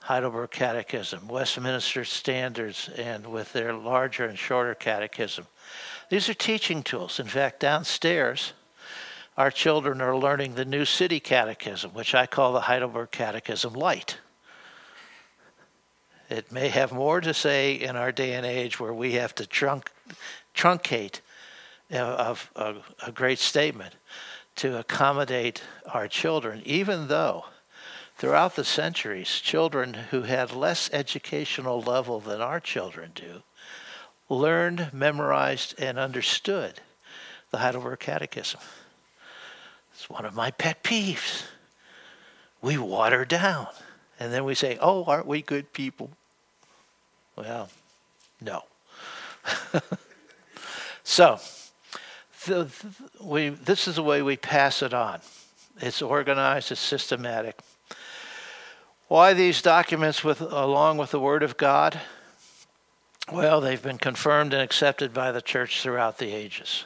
Heidelberg 0.00 0.50
Catechism, 0.50 1.28
Westminster 1.28 2.04
Standards, 2.04 2.90
and 2.94 3.26
with 3.26 3.54
their 3.54 3.72
larger 3.72 4.26
and 4.26 4.38
shorter 4.38 4.74
catechism. 4.74 5.46
These 6.10 6.28
are 6.28 6.34
teaching 6.34 6.82
tools. 6.82 7.18
In 7.18 7.26
fact, 7.26 7.60
downstairs, 7.60 8.52
our 9.38 9.50
children 9.50 10.02
are 10.02 10.14
learning 10.14 10.54
the 10.54 10.66
New 10.66 10.84
City 10.84 11.20
Catechism, 11.20 11.92
which 11.94 12.14
I 12.14 12.26
call 12.26 12.52
the 12.52 12.60
Heidelberg 12.60 13.12
Catechism 13.12 13.72
Light. 13.72 14.18
It 16.34 16.50
may 16.50 16.66
have 16.66 16.90
more 16.90 17.20
to 17.20 17.32
say 17.32 17.74
in 17.74 17.94
our 17.94 18.10
day 18.10 18.32
and 18.32 18.44
age 18.44 18.80
where 18.80 18.92
we 18.92 19.12
have 19.12 19.36
to 19.36 19.44
truncate 19.44 21.20
a, 21.92 22.36
a, 22.56 22.74
a 23.06 23.12
great 23.12 23.38
statement 23.38 23.94
to 24.56 24.76
accommodate 24.76 25.62
our 25.86 26.08
children, 26.08 26.60
even 26.64 27.06
though 27.06 27.44
throughout 28.16 28.56
the 28.56 28.64
centuries, 28.64 29.28
children 29.28 29.94
who 30.10 30.22
had 30.22 30.52
less 30.52 30.90
educational 30.92 31.80
level 31.80 32.18
than 32.18 32.40
our 32.40 32.58
children 32.58 33.12
do 33.14 33.44
learned, 34.28 34.90
memorized, 34.92 35.78
and 35.78 36.00
understood 36.00 36.80
the 37.52 37.58
Heidelberg 37.58 38.00
Catechism. 38.00 38.60
It's 39.92 40.10
one 40.10 40.24
of 40.24 40.34
my 40.34 40.50
pet 40.50 40.82
peeves. 40.82 41.44
We 42.60 42.76
water 42.76 43.24
down. 43.24 43.68
And 44.18 44.32
then 44.32 44.44
we 44.44 44.56
say, 44.56 44.78
oh, 44.80 45.04
aren't 45.04 45.26
we 45.26 45.42
good 45.42 45.72
people? 45.72 46.10
Well, 47.36 47.68
no. 48.40 48.64
so, 51.04 51.38
the, 52.46 52.70
we, 53.20 53.48
this 53.48 53.88
is 53.88 53.96
the 53.96 54.02
way 54.02 54.22
we 54.22 54.36
pass 54.36 54.82
it 54.82 54.94
on. 54.94 55.20
It's 55.80 56.02
organized, 56.02 56.70
it's 56.70 56.80
systematic. 56.80 57.60
Why 59.08 59.32
these 59.32 59.60
documents 59.60 60.22
with, 60.22 60.40
along 60.40 60.98
with 60.98 61.10
the 61.10 61.20
Word 61.20 61.42
of 61.42 61.56
God? 61.56 62.00
Well, 63.32 63.60
they've 63.60 63.82
been 63.82 63.98
confirmed 63.98 64.52
and 64.52 64.62
accepted 64.62 65.12
by 65.12 65.32
the 65.32 65.42
church 65.42 65.82
throughout 65.82 66.18
the 66.18 66.32
ages. 66.32 66.84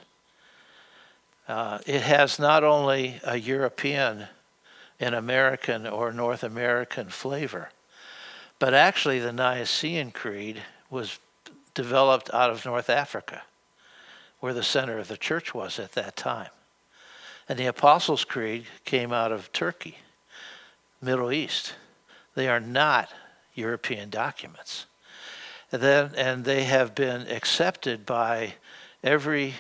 Uh, 1.49 1.79
it 1.87 2.03
has 2.03 2.39
not 2.39 2.63
only 2.63 3.21
a 3.25 3.37
European, 3.37 4.29
an 5.01 5.15
American, 5.15 5.87
or 5.87 6.13
North 6.13 6.45
American 6.45 7.09
flavor, 7.09 7.71
but 8.59 8.75
actually 8.75 9.19
the 9.19 9.33
Nicene 9.33 10.11
Creed 10.11 10.63
was 10.91 11.19
developed 11.75 12.31
out 12.33 12.51
of 12.51 12.65
North 12.65 12.91
Africa, 12.91 13.43
where 14.41 14.55
the 14.55 14.63
center 14.63 14.99
of 14.99 15.09
the 15.09 15.17
church 15.17 15.55
was 15.55 15.79
at 15.79 15.93
that 15.93 16.17
time. 16.17 16.51
And 17.49 17.59
the 17.59 17.67
Apostles' 17.67 18.25
Creed 18.25 18.67
came 18.85 19.13
out 19.13 19.33
of 19.33 19.53
Turkey, 19.53 19.99
Middle 21.01 21.33
East. 21.33 21.75
They 22.35 22.49
are 22.49 22.61
not 22.61 23.11
European 23.55 24.11
documents. 24.11 24.87
And, 25.73 25.83
then, 25.83 26.11
and 26.17 26.45
they 26.45 26.65
have 26.65 26.95
been 26.95 27.23
accepted 27.23 28.07
by 28.07 28.55
every 29.03 29.55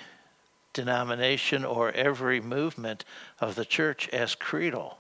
denomination 0.73 1.65
or 1.65 1.91
every 1.93 2.41
movement 2.41 3.05
of 3.41 3.55
the 3.55 3.65
church 3.65 4.09
as 4.11 4.35
creedal, 4.35 4.99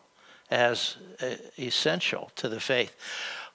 as 0.51 0.97
uh, 1.23 1.35
essential 1.59 2.31
to 2.37 2.49
the 2.49 2.61
faith. 2.61 2.97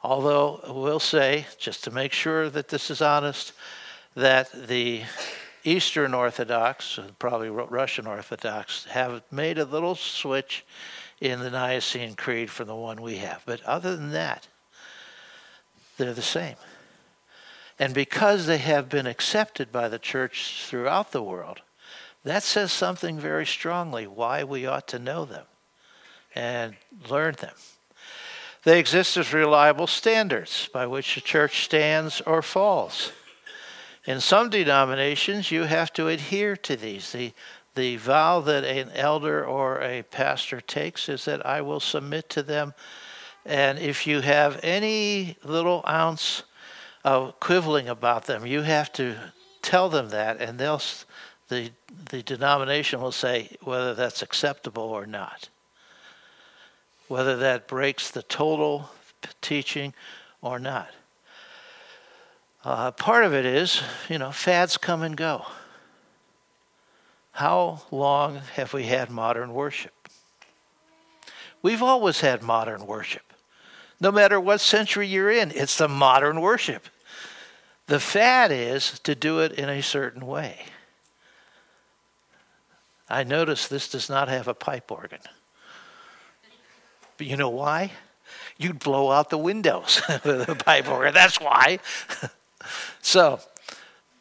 Although 0.03 0.60
we'll 0.67 1.00
say, 1.00 1.48
just 1.57 1.86
to 1.86 1.91
make 1.91 2.12
sure 2.12 2.50
that 2.50 2.67
this 2.67 2.91
is 2.91 3.01
honest, 3.01 3.53
that 4.15 4.51
the 4.67 5.03
Eastern 5.63 6.13
Orthodox, 6.13 7.00
probably 7.19 7.50
Russian 7.50 8.05
Orthodox, 8.05 8.83
have 8.86 9.24
made 9.31 9.57
a 9.57 9.65
little 9.65 9.95
switch 9.95 10.65
in 11.22 11.39
the 11.39 11.50
Nicene 11.50 12.15
Creed 12.15 12.50
from 12.50 12.67
the 12.67 12.75
one 12.75 13.01
we 13.01 13.15
have. 13.17 13.43
But 13.45 13.63
other 13.63 13.95
than 13.95 14.12
that, 14.12 14.48
they're 15.98 16.13
the 16.13 16.22
same. 16.22 16.55
And 17.79 17.93
because 17.93 18.45
they 18.45 18.57
have 18.57 18.89
been 18.89 19.07
accepted 19.07 19.72
by 19.72 19.88
the 19.88 20.00
church 20.00 20.65
throughout 20.65 21.13
the 21.13 21.24
world, 21.24 21.62
that 22.25 22.43
says 22.43 22.74
something 22.74 23.17
very 23.17 23.45
strongly 23.45 24.05
why 24.05 24.43
we 24.43 24.65
ought 24.65 24.88
to 24.89 25.00
know 25.00 25.24
them 25.24 25.45
and 26.36 26.75
learn 27.10 27.36
them. 27.39 27.55
They 28.63 28.79
exist 28.79 29.17
as 29.17 29.34
reliable 29.34 29.88
standards 29.88 30.70
by 30.72 30.88
which 30.88 31.15
the 31.15 31.22
church 31.22 31.65
stands 31.65 32.22
or 32.22 32.41
falls. 32.41 33.12
In 34.05 34.20
some 34.20 34.50
denominations, 34.50 35.51
you 35.51 35.63
have 35.63 35.91
to 35.93 36.08
adhere 36.08 36.55
to 36.58 36.75
these. 36.75 37.12
The, 37.12 37.34
the 37.75 37.98
vow 37.98 38.39
that 38.41 38.63
an 38.63 38.91
elder 38.96 39.46
or 39.46 39.82
a 39.82 40.03
pastor 40.03 40.62
takes 40.62 41.10
is 41.10 41.25
that 41.25 41.46
I 41.46 41.62
will 41.62 41.79
submit 41.79 42.29
to 42.32 42.43
them. 42.43 42.74
And 43.46 43.79
if 43.79 44.08
you 44.08 44.22
have 44.22 44.60
any 44.63 45.38
little 45.43 45.84
ounce 45.88 46.43
of 47.03 47.39
quibbling 47.39 47.89
about 47.89 48.25
them, 48.25 48.46
you 48.46 48.62
have 48.62 48.91
to 48.93 49.15
tell 49.62 49.89
them 49.89 50.10
that, 50.10 50.39
and 50.39 50.60
they'll 50.60 50.82
the 51.50 51.72
the 52.10 52.24
denomination 52.24 53.01
will 53.01 53.12
say 53.12 53.50
whether 53.62 53.93
that's 53.93 54.22
acceptable 54.22 54.84
or 54.84 55.05
not, 55.05 55.50
whether 57.13 57.38
that 57.38 57.67
breaks 57.67 58.10
the 58.10 58.24
total 58.24 58.89
teaching 59.39 59.93
or 60.41 60.58
not. 60.58 60.89
Uh, 62.65 62.89
part 62.89 63.24
of 63.24 63.36
it 63.36 63.46
is, 63.46 63.84
you 64.10 64.17
know, 64.17 64.32
fads 64.32 64.77
come 64.77 65.03
and 65.03 65.15
go. 65.15 65.46
How 67.34 67.84
long 67.91 68.38
have 68.55 68.74
we 68.74 68.86
had 68.86 69.12
modern 69.12 69.53
worship? 69.53 69.93
We've 71.62 71.84
always 71.84 72.22
had 72.22 72.41
modern 72.41 72.88
worship. 72.88 73.32
No 74.01 74.12
matter 74.12 74.39
what 74.39 74.60
century 74.60 75.05
you're 75.05 75.29
in, 75.29 75.51
it's 75.51 75.77
the 75.77 75.88
modern 75.88 76.41
worship. 76.41 76.88
The 77.86 78.00
fad 78.00 78.51
is 78.51 79.00
to 79.01 79.13
do 79.13 79.39
it 79.41 79.51
in 79.51 79.70
a 79.70 79.84
certain 79.84 80.25
way. 80.25 80.65
I 83.08 83.24
notice 83.24 83.67
this 83.67 83.88
does 83.88 84.10
not 84.10 84.29
have 84.29 84.48
a 84.48 84.55
pipe 84.55 84.91
organ. 84.91 85.22
But 87.24 87.30
you 87.30 87.38
know 87.38 87.48
why? 87.48 87.92
You'd 88.58 88.80
blow 88.80 89.10
out 89.10 89.30
the 89.30 89.38
windows 89.38 90.01
a 90.10 90.56
pipe 90.56 90.89
organ. 90.89 91.13
That's 91.13 91.39
why. 91.39 91.80
so, 93.01 93.39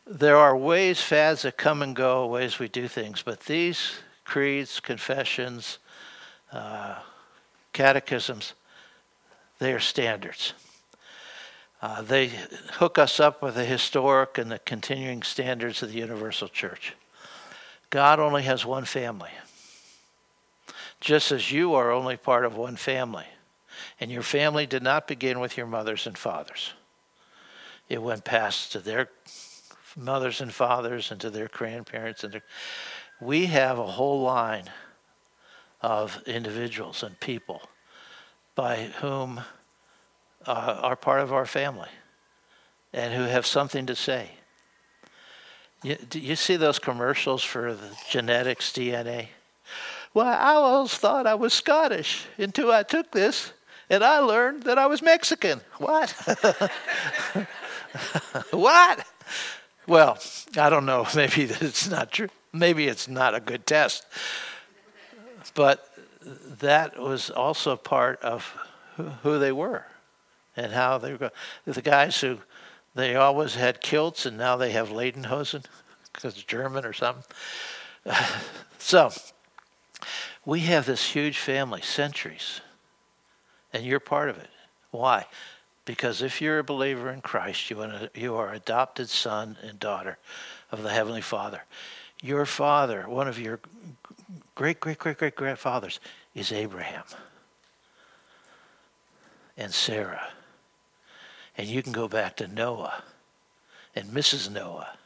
there 0.06 0.36
are 0.36 0.56
ways, 0.56 1.00
fads 1.00 1.42
that 1.42 1.56
come 1.56 1.82
and 1.82 1.96
go, 1.96 2.28
ways 2.28 2.60
we 2.60 2.68
do 2.68 2.86
things, 2.86 3.20
but 3.20 3.40
these 3.40 3.90
creeds, 4.24 4.78
confessions, 4.78 5.78
uh, 6.52 7.00
catechisms, 7.72 8.54
they 9.58 9.72
are 9.72 9.80
standards. 9.80 10.52
Uh, 11.82 12.02
they 12.02 12.30
hook 12.74 12.98
us 12.98 13.18
up 13.18 13.42
with 13.42 13.56
the 13.56 13.64
historic 13.64 14.38
and 14.38 14.48
the 14.48 14.60
continuing 14.60 15.24
standards 15.24 15.82
of 15.82 15.90
the 15.90 15.98
universal 15.98 16.46
church. 16.46 16.94
God 17.90 18.20
only 18.20 18.44
has 18.44 18.64
one 18.64 18.84
family, 18.84 19.30
just 21.02 21.32
as 21.32 21.50
you 21.50 21.74
are 21.74 21.90
only 21.90 22.16
part 22.16 22.44
of 22.44 22.56
one 22.56 22.76
family. 22.76 23.26
And 24.00 24.10
your 24.10 24.22
family 24.22 24.66
did 24.66 24.84
not 24.84 25.08
begin 25.08 25.40
with 25.40 25.56
your 25.56 25.66
mothers 25.66 26.06
and 26.06 26.16
fathers, 26.16 26.72
it 27.88 28.00
went 28.00 28.24
past 28.24 28.72
to 28.72 28.78
their 28.78 29.10
mothers 29.96 30.40
and 30.40 30.54
fathers 30.54 31.10
and 31.10 31.20
to 31.20 31.28
their 31.28 31.48
grandparents 31.48 32.24
and 32.24 32.32
their, 32.32 32.42
we 33.20 33.46
have 33.46 33.78
a 33.78 33.86
whole 33.86 34.22
line 34.22 34.70
of 35.82 36.22
individuals 36.26 37.02
and 37.02 37.18
people 37.20 37.60
by 38.54 38.90
whom 39.00 39.42
uh, 40.46 40.78
are 40.82 40.96
part 40.96 41.20
of 41.20 41.32
our 41.32 41.44
family 41.44 41.90
and 42.92 43.12
who 43.12 43.24
have 43.24 43.44
something 43.44 43.84
to 43.86 43.94
say. 43.94 44.30
You, 45.82 45.96
do 45.96 46.18
you 46.18 46.36
see 46.36 46.56
those 46.56 46.78
commercials 46.78 47.44
for 47.44 47.74
the 47.74 47.90
genetics 48.08 48.72
DNA? 48.72 49.28
Well, 50.14 50.26
I 50.26 50.54
always 50.54 50.94
thought 50.94 51.26
I 51.26 51.34
was 51.34 51.54
Scottish 51.54 52.26
until 52.38 52.70
I 52.70 52.82
took 52.82 53.12
this 53.12 53.52
and 53.88 54.04
I 54.04 54.18
learned 54.18 54.64
that 54.64 54.78
I 54.78 54.86
was 54.86 55.02
Mexican. 55.02 55.60
What? 55.78 56.10
what? 58.50 59.06
Well, 59.86 60.18
I 60.56 60.70
don't 60.70 60.86
know. 60.86 61.06
Maybe 61.14 61.42
it's 61.42 61.88
not 61.88 62.12
true. 62.12 62.28
Maybe 62.52 62.88
it's 62.88 63.08
not 63.08 63.34
a 63.34 63.40
good 63.40 63.66
test. 63.66 64.06
But 65.54 65.88
that 66.22 66.98
was 66.98 67.30
also 67.30 67.76
part 67.76 68.20
of 68.22 68.54
who 69.22 69.38
they 69.38 69.52
were 69.52 69.86
and 70.56 70.72
how 70.72 70.98
they 70.98 71.14
were. 71.14 71.30
The 71.64 71.82
guys 71.82 72.20
who 72.20 72.38
they 72.94 73.16
always 73.16 73.54
had 73.54 73.80
kilts 73.80 74.26
and 74.26 74.36
now 74.36 74.56
they 74.56 74.72
have 74.72 74.90
Lederhosen 74.90 75.64
because 76.12 76.34
German 76.34 76.84
or 76.84 76.92
something. 76.92 77.24
So 78.78 79.12
we 80.44 80.60
have 80.60 80.86
this 80.86 81.10
huge 81.12 81.38
family, 81.38 81.82
centuries, 81.82 82.60
and 83.72 83.84
you're 83.84 84.00
part 84.00 84.28
of 84.28 84.38
it. 84.38 84.50
Why? 84.90 85.26
Because 85.84 86.22
if 86.22 86.40
you're 86.40 86.58
a 86.58 86.64
believer 86.64 87.10
in 87.10 87.20
Christ, 87.20 87.70
you 87.70 88.34
are, 88.34 88.52
adopted 88.52 89.08
son 89.08 89.56
and 89.62 89.78
daughter 89.78 90.18
of 90.70 90.82
the 90.82 90.90
Heavenly 90.90 91.20
Father. 91.22 91.62
your 92.22 92.46
father, 92.46 93.08
one 93.08 93.26
of 93.26 93.38
your 93.38 93.58
great, 94.54 94.78
great, 94.78 94.98
great, 94.98 95.18
great 95.18 95.34
grandfathers, 95.34 95.98
is 96.34 96.52
Abraham 96.52 97.04
and 99.56 99.72
Sarah. 99.72 100.28
And 101.58 101.68
you 101.68 101.82
can 101.82 101.92
go 101.92 102.08
back 102.08 102.36
to 102.36 102.46
Noah 102.46 103.02
and 103.94 104.08
Mrs. 104.08 104.50
Noah. 104.50 104.96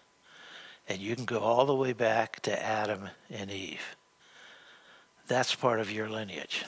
And 0.88 1.00
you 1.00 1.16
can 1.16 1.24
go 1.24 1.40
all 1.40 1.66
the 1.66 1.74
way 1.74 1.92
back 1.92 2.40
to 2.42 2.62
Adam 2.62 3.08
and 3.30 3.50
Eve. 3.50 3.96
That's 5.26 5.54
part 5.54 5.80
of 5.80 5.90
your 5.90 6.08
lineage. 6.08 6.64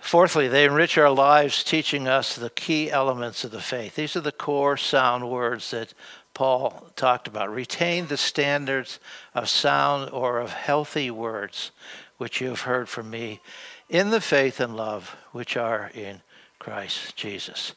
Fourthly, 0.00 0.48
they 0.48 0.64
enrich 0.64 0.98
our 0.98 1.10
lives 1.10 1.62
teaching 1.62 2.08
us 2.08 2.34
the 2.34 2.50
key 2.50 2.90
elements 2.90 3.44
of 3.44 3.52
the 3.52 3.60
faith. 3.60 3.94
These 3.94 4.16
are 4.16 4.20
the 4.20 4.32
core 4.32 4.76
sound 4.76 5.30
words 5.30 5.70
that 5.70 5.94
Paul 6.34 6.90
talked 6.96 7.28
about. 7.28 7.54
Retain 7.54 8.08
the 8.08 8.16
standards 8.16 8.98
of 9.32 9.48
sound 9.48 10.10
or 10.10 10.40
of 10.40 10.52
healthy 10.52 11.10
words 11.10 11.70
which 12.18 12.40
you 12.40 12.48
have 12.48 12.62
heard 12.62 12.88
from 12.88 13.10
me 13.10 13.40
in 13.88 14.10
the 14.10 14.20
faith 14.20 14.58
and 14.58 14.76
love 14.76 15.16
which 15.30 15.56
are 15.56 15.90
in 15.94 16.20
Christ 16.58 17.16
Jesus. 17.16 17.74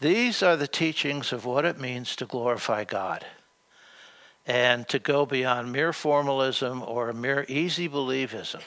These 0.00 0.44
are 0.44 0.56
the 0.56 0.68
teachings 0.68 1.32
of 1.32 1.44
what 1.44 1.64
it 1.64 1.80
means 1.80 2.14
to 2.16 2.24
glorify 2.24 2.84
God 2.84 3.24
and 4.48 4.88
to 4.88 4.98
go 4.98 5.26
beyond 5.26 5.70
mere 5.70 5.92
formalism 5.92 6.82
or 6.82 7.12
mere 7.12 7.44
easy 7.48 7.86
believism 7.86 8.62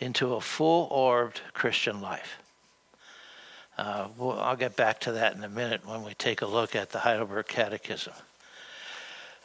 into 0.00 0.34
a 0.34 0.40
full 0.40 0.88
orbed 0.90 1.42
Christian 1.52 2.00
life. 2.00 2.38
Uh, 3.76 4.08
well, 4.16 4.40
I'll 4.40 4.56
get 4.56 4.76
back 4.76 5.00
to 5.00 5.12
that 5.12 5.36
in 5.36 5.44
a 5.44 5.48
minute 5.48 5.86
when 5.86 6.02
we 6.04 6.14
take 6.14 6.40
a 6.40 6.46
look 6.46 6.74
at 6.74 6.90
the 6.90 7.00
Heidelberg 7.00 7.46
Catechism. 7.46 8.14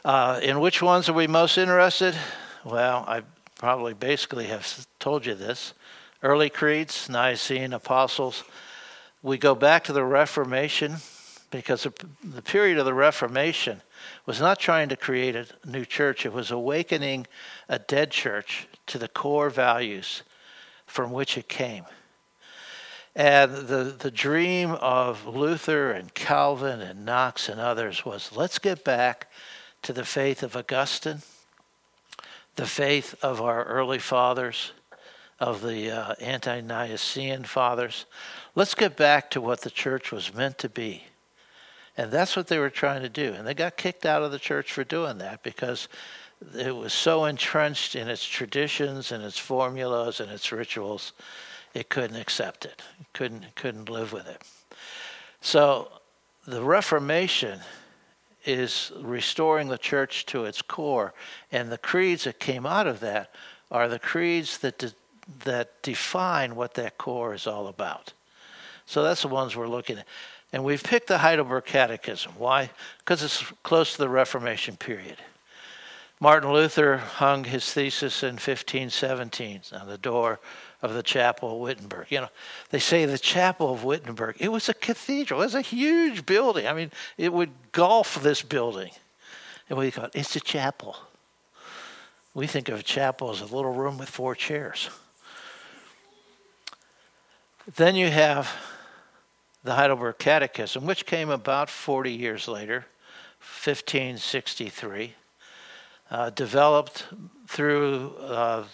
Uh, 0.02 0.40
in 0.42 0.60
which 0.60 0.80
ones 0.80 1.10
are 1.10 1.12
we 1.12 1.26
most 1.26 1.58
interested? 1.58 2.14
Well, 2.64 3.04
I 3.06 3.22
probably 3.58 3.92
basically 3.92 4.46
have 4.46 4.86
told 4.98 5.26
you 5.26 5.34
this. 5.34 5.74
Early 6.22 6.48
creeds, 6.48 7.08
Nicene, 7.10 7.74
Apostles. 7.74 8.44
We 9.22 9.36
go 9.36 9.54
back 9.54 9.84
to 9.84 9.92
the 9.92 10.04
Reformation 10.04 10.96
because 11.50 11.86
the 12.24 12.42
period 12.42 12.78
of 12.78 12.86
the 12.86 12.94
Reformation 12.94 13.82
was 14.26 14.40
not 14.40 14.58
trying 14.58 14.88
to 14.88 14.96
create 14.96 15.36
a 15.36 15.46
new 15.64 15.84
church, 15.84 16.24
it 16.24 16.32
was 16.32 16.50
awakening 16.50 17.26
a 17.68 17.78
dead 17.78 18.10
church 18.10 18.68
to 18.86 18.98
the 18.98 19.08
core 19.08 19.50
values 19.50 20.22
from 20.86 21.12
which 21.12 21.38
it 21.38 21.48
came. 21.48 21.84
And 23.14 23.52
the, 23.68 23.94
the 23.98 24.10
dream 24.10 24.70
of 24.72 25.26
Luther 25.26 25.90
and 25.92 26.14
Calvin 26.14 26.80
and 26.80 27.04
Knox 27.04 27.48
and 27.48 27.60
others 27.60 28.04
was 28.04 28.30
let's 28.34 28.58
get 28.58 28.84
back 28.84 29.28
to 29.82 29.92
the 29.92 30.04
faith 30.04 30.42
of 30.42 30.56
Augustine, 30.56 31.22
the 32.56 32.66
faith 32.66 33.14
of 33.22 33.40
our 33.40 33.64
early 33.64 33.98
fathers, 33.98 34.72
of 35.40 35.62
the 35.62 35.90
uh, 35.90 36.14
ante 36.20 36.60
Nicene 36.60 37.44
fathers. 37.44 38.04
Let's 38.54 38.74
get 38.74 38.96
back 38.96 39.30
to 39.30 39.40
what 39.40 39.62
the 39.62 39.70
church 39.70 40.12
was 40.12 40.34
meant 40.34 40.58
to 40.58 40.68
be. 40.68 41.04
And 41.96 42.10
that's 42.10 42.36
what 42.36 42.46
they 42.46 42.58
were 42.58 42.70
trying 42.70 43.02
to 43.02 43.08
do. 43.08 43.32
And 43.32 43.46
they 43.46 43.54
got 43.54 43.76
kicked 43.76 44.06
out 44.06 44.22
of 44.22 44.32
the 44.32 44.38
church 44.38 44.72
for 44.72 44.84
doing 44.84 45.18
that 45.18 45.42
because 45.42 45.88
it 46.56 46.74
was 46.74 46.92
so 46.92 47.24
entrenched 47.24 47.94
in 47.94 48.08
its 48.08 48.24
traditions 48.24 49.12
and 49.12 49.22
its 49.22 49.38
formulas 49.38 50.20
and 50.20 50.30
its 50.30 50.50
rituals, 50.52 51.12
it 51.74 51.88
couldn't 51.88 52.16
accept 52.16 52.64
it. 52.64 52.82
It 53.00 53.06
couldn't 53.12 53.54
couldn't 53.54 53.88
live 53.88 54.12
with 54.12 54.26
it. 54.26 54.42
So 55.40 55.90
the 56.46 56.62
Reformation 56.62 57.60
is 58.44 58.90
restoring 58.98 59.68
the 59.68 59.78
church 59.78 60.24
to 60.26 60.44
its 60.46 60.62
core, 60.62 61.12
and 61.52 61.70
the 61.70 61.78
creeds 61.78 62.24
that 62.24 62.40
came 62.40 62.64
out 62.64 62.86
of 62.86 63.00
that 63.00 63.34
are 63.70 63.88
the 63.88 63.98
creeds 63.98 64.58
that 64.58 64.78
de- 64.78 64.94
that 65.44 65.82
define 65.82 66.56
what 66.56 66.74
that 66.74 66.98
core 66.98 67.34
is 67.34 67.46
all 67.46 67.68
about. 67.68 68.12
So 68.86 69.02
that's 69.02 69.22
the 69.22 69.28
ones 69.28 69.54
we're 69.54 69.68
looking 69.68 69.98
at. 69.98 70.06
And 70.52 70.64
we've 70.64 70.82
picked 70.82 71.06
the 71.06 71.18
Heidelberg 71.18 71.64
Catechism. 71.64 72.32
Why? 72.36 72.70
Because 72.98 73.22
it's 73.22 73.44
close 73.62 73.92
to 73.92 73.98
the 73.98 74.08
Reformation 74.08 74.76
period. 74.76 75.16
Martin 76.22 76.52
Luther 76.52 76.98
hung 76.98 77.44
his 77.44 77.72
thesis 77.72 78.22
in 78.22 78.34
1517 78.34 79.62
on 79.72 79.80
uh, 79.80 79.84
the 79.86 79.96
door 79.96 80.38
of 80.82 80.92
the 80.92 81.02
chapel 81.02 81.54
of 81.54 81.60
Wittenberg. 81.60 82.06
You 82.10 82.22
know, 82.22 82.28
they 82.70 82.78
say 82.78 83.06
the 83.06 83.18
chapel 83.18 83.72
of 83.72 83.84
Wittenberg, 83.84 84.36
it 84.38 84.52
was 84.52 84.68
a 84.68 84.74
cathedral. 84.74 85.40
It 85.40 85.46
was 85.46 85.54
a 85.54 85.62
huge 85.62 86.26
building. 86.26 86.66
I 86.66 86.74
mean, 86.74 86.90
it 87.16 87.32
would 87.32 87.50
golf 87.72 88.22
this 88.22 88.42
building. 88.42 88.90
And 89.70 89.78
we 89.78 89.90
thought, 89.90 90.10
it's 90.14 90.36
a 90.36 90.40
chapel. 90.40 90.96
We 92.34 92.46
think 92.46 92.68
of 92.68 92.78
a 92.78 92.82
chapel 92.82 93.30
as 93.30 93.40
a 93.40 93.46
little 93.46 93.72
room 93.72 93.96
with 93.96 94.10
four 94.10 94.34
chairs. 94.34 94.90
Then 97.76 97.94
you 97.94 98.10
have 98.10 98.52
the 99.62 99.74
Heidelberg 99.74 100.18
Catechism, 100.18 100.86
which 100.86 101.06
came 101.06 101.30
about 101.30 101.68
40 101.68 102.12
years 102.12 102.48
later, 102.48 102.86
1563 103.40 105.14
uh, 106.10 106.30
developed 106.30 107.06
through 107.46 108.14
uh, 108.20 108.64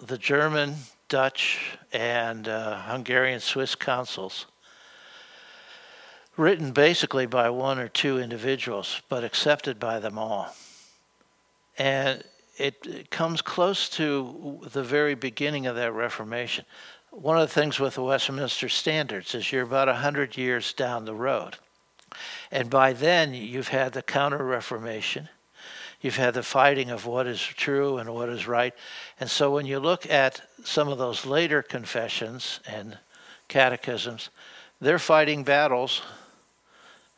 the 0.00 0.18
German, 0.18 0.74
Dutch, 1.08 1.76
and 1.92 2.48
uh, 2.48 2.82
Hungarian 2.82 3.40
Swiss 3.40 3.74
councils, 3.74 4.46
written 6.36 6.72
basically 6.72 7.26
by 7.26 7.50
one 7.50 7.78
or 7.78 7.88
two 7.88 8.18
individuals, 8.18 9.02
but 9.08 9.22
accepted 9.22 9.78
by 9.78 9.98
them 9.98 10.18
all. 10.18 10.54
And 11.76 12.24
it 12.56 13.10
comes 13.10 13.42
close 13.42 13.88
to 13.90 14.60
the 14.72 14.82
very 14.82 15.14
beginning 15.14 15.66
of 15.66 15.76
that 15.76 15.92
Reformation. 15.92 16.64
One 17.12 17.36
of 17.36 17.48
the 17.48 17.54
things 17.54 17.78
with 17.78 17.94
the 17.94 18.02
Westminster 18.02 18.68
Standards 18.68 19.34
is 19.34 19.52
you're 19.52 19.62
about 19.62 19.86
100 19.86 20.36
years 20.36 20.72
down 20.72 21.04
the 21.04 21.14
road. 21.14 21.56
And 22.50 22.68
by 22.68 22.92
then, 22.92 23.32
you've 23.32 23.68
had 23.68 23.92
the 23.92 24.02
Counter 24.02 24.44
Reformation 24.44 25.28
You've 26.02 26.16
had 26.16 26.34
the 26.34 26.42
fighting 26.42 26.90
of 26.90 27.06
what 27.06 27.28
is 27.28 27.40
true 27.40 27.98
and 27.98 28.12
what 28.12 28.28
is 28.28 28.48
right. 28.48 28.74
And 29.20 29.30
so 29.30 29.52
when 29.52 29.66
you 29.66 29.78
look 29.78 30.10
at 30.10 30.42
some 30.64 30.88
of 30.88 30.98
those 30.98 31.24
later 31.24 31.62
confessions 31.62 32.58
and 32.66 32.98
catechisms, 33.46 34.30
they're 34.80 34.98
fighting 34.98 35.44
battles 35.44 36.02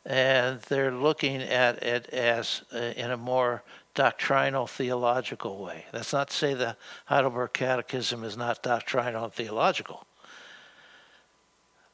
and 0.05 0.61
they're 0.61 0.91
looking 0.91 1.41
at 1.41 1.81
it 1.81 2.07
as 2.09 2.61
uh, 2.71 2.77
in 2.77 3.09
a 3.09 3.17
more 3.17 3.63
doctrinal 3.95 4.67
theological 4.67 5.57
way. 5.57 5.85
That's 5.91 6.13
not 6.13 6.29
to 6.29 6.35
say 6.35 6.53
the 6.53 6.77
Heidelberg 7.05 7.53
Catechism 7.53 8.23
is 8.23 8.37
not 8.37 8.61
doctrinal 8.61 9.25
and 9.25 9.33
theological, 9.33 10.05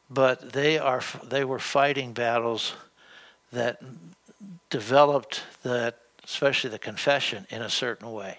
but 0.09 0.51
they 0.51 0.77
are 0.77 1.01
they 1.23 1.45
were 1.45 1.59
fighting 1.59 2.11
battles 2.11 2.73
that 3.53 3.81
developed 4.69 5.43
that 5.63 5.97
especially 6.25 6.69
the 6.69 6.79
confession, 6.79 7.45
in 7.49 7.61
a 7.61 7.69
certain 7.69 8.11
way. 8.11 8.37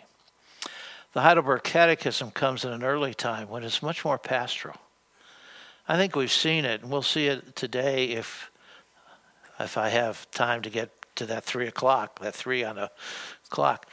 The 1.13 1.21
Heidelberg 1.21 1.63
Catechism 1.63 2.31
comes 2.31 2.65
in 2.65 2.73
an 2.73 2.83
early 2.83 3.13
time 3.13 3.49
when 3.49 3.65
it's 3.65 3.83
much 3.83 4.05
more 4.05 4.19
pastoral. 4.19 4.77
I 5.87 5.97
think 5.97 6.17
we've 6.17 6.33
seen 6.33 6.65
it, 6.65 6.81
and 6.83 6.91
we'll 6.91 7.03
see 7.03 7.27
it 7.27 7.55
today 7.57 8.07
if 8.11 8.51
if 9.61 9.77
I 9.77 9.91
have 9.91 10.29
time 10.31 10.63
to 10.63 10.71
get 10.71 10.91
to 11.17 11.27
that 11.27 11.45
three 11.45 11.67
o'clock, 11.67 12.19
that 12.21 12.35
three 12.35 12.65
on 12.65 12.79
a 12.79 12.91
clock. 13.53 13.87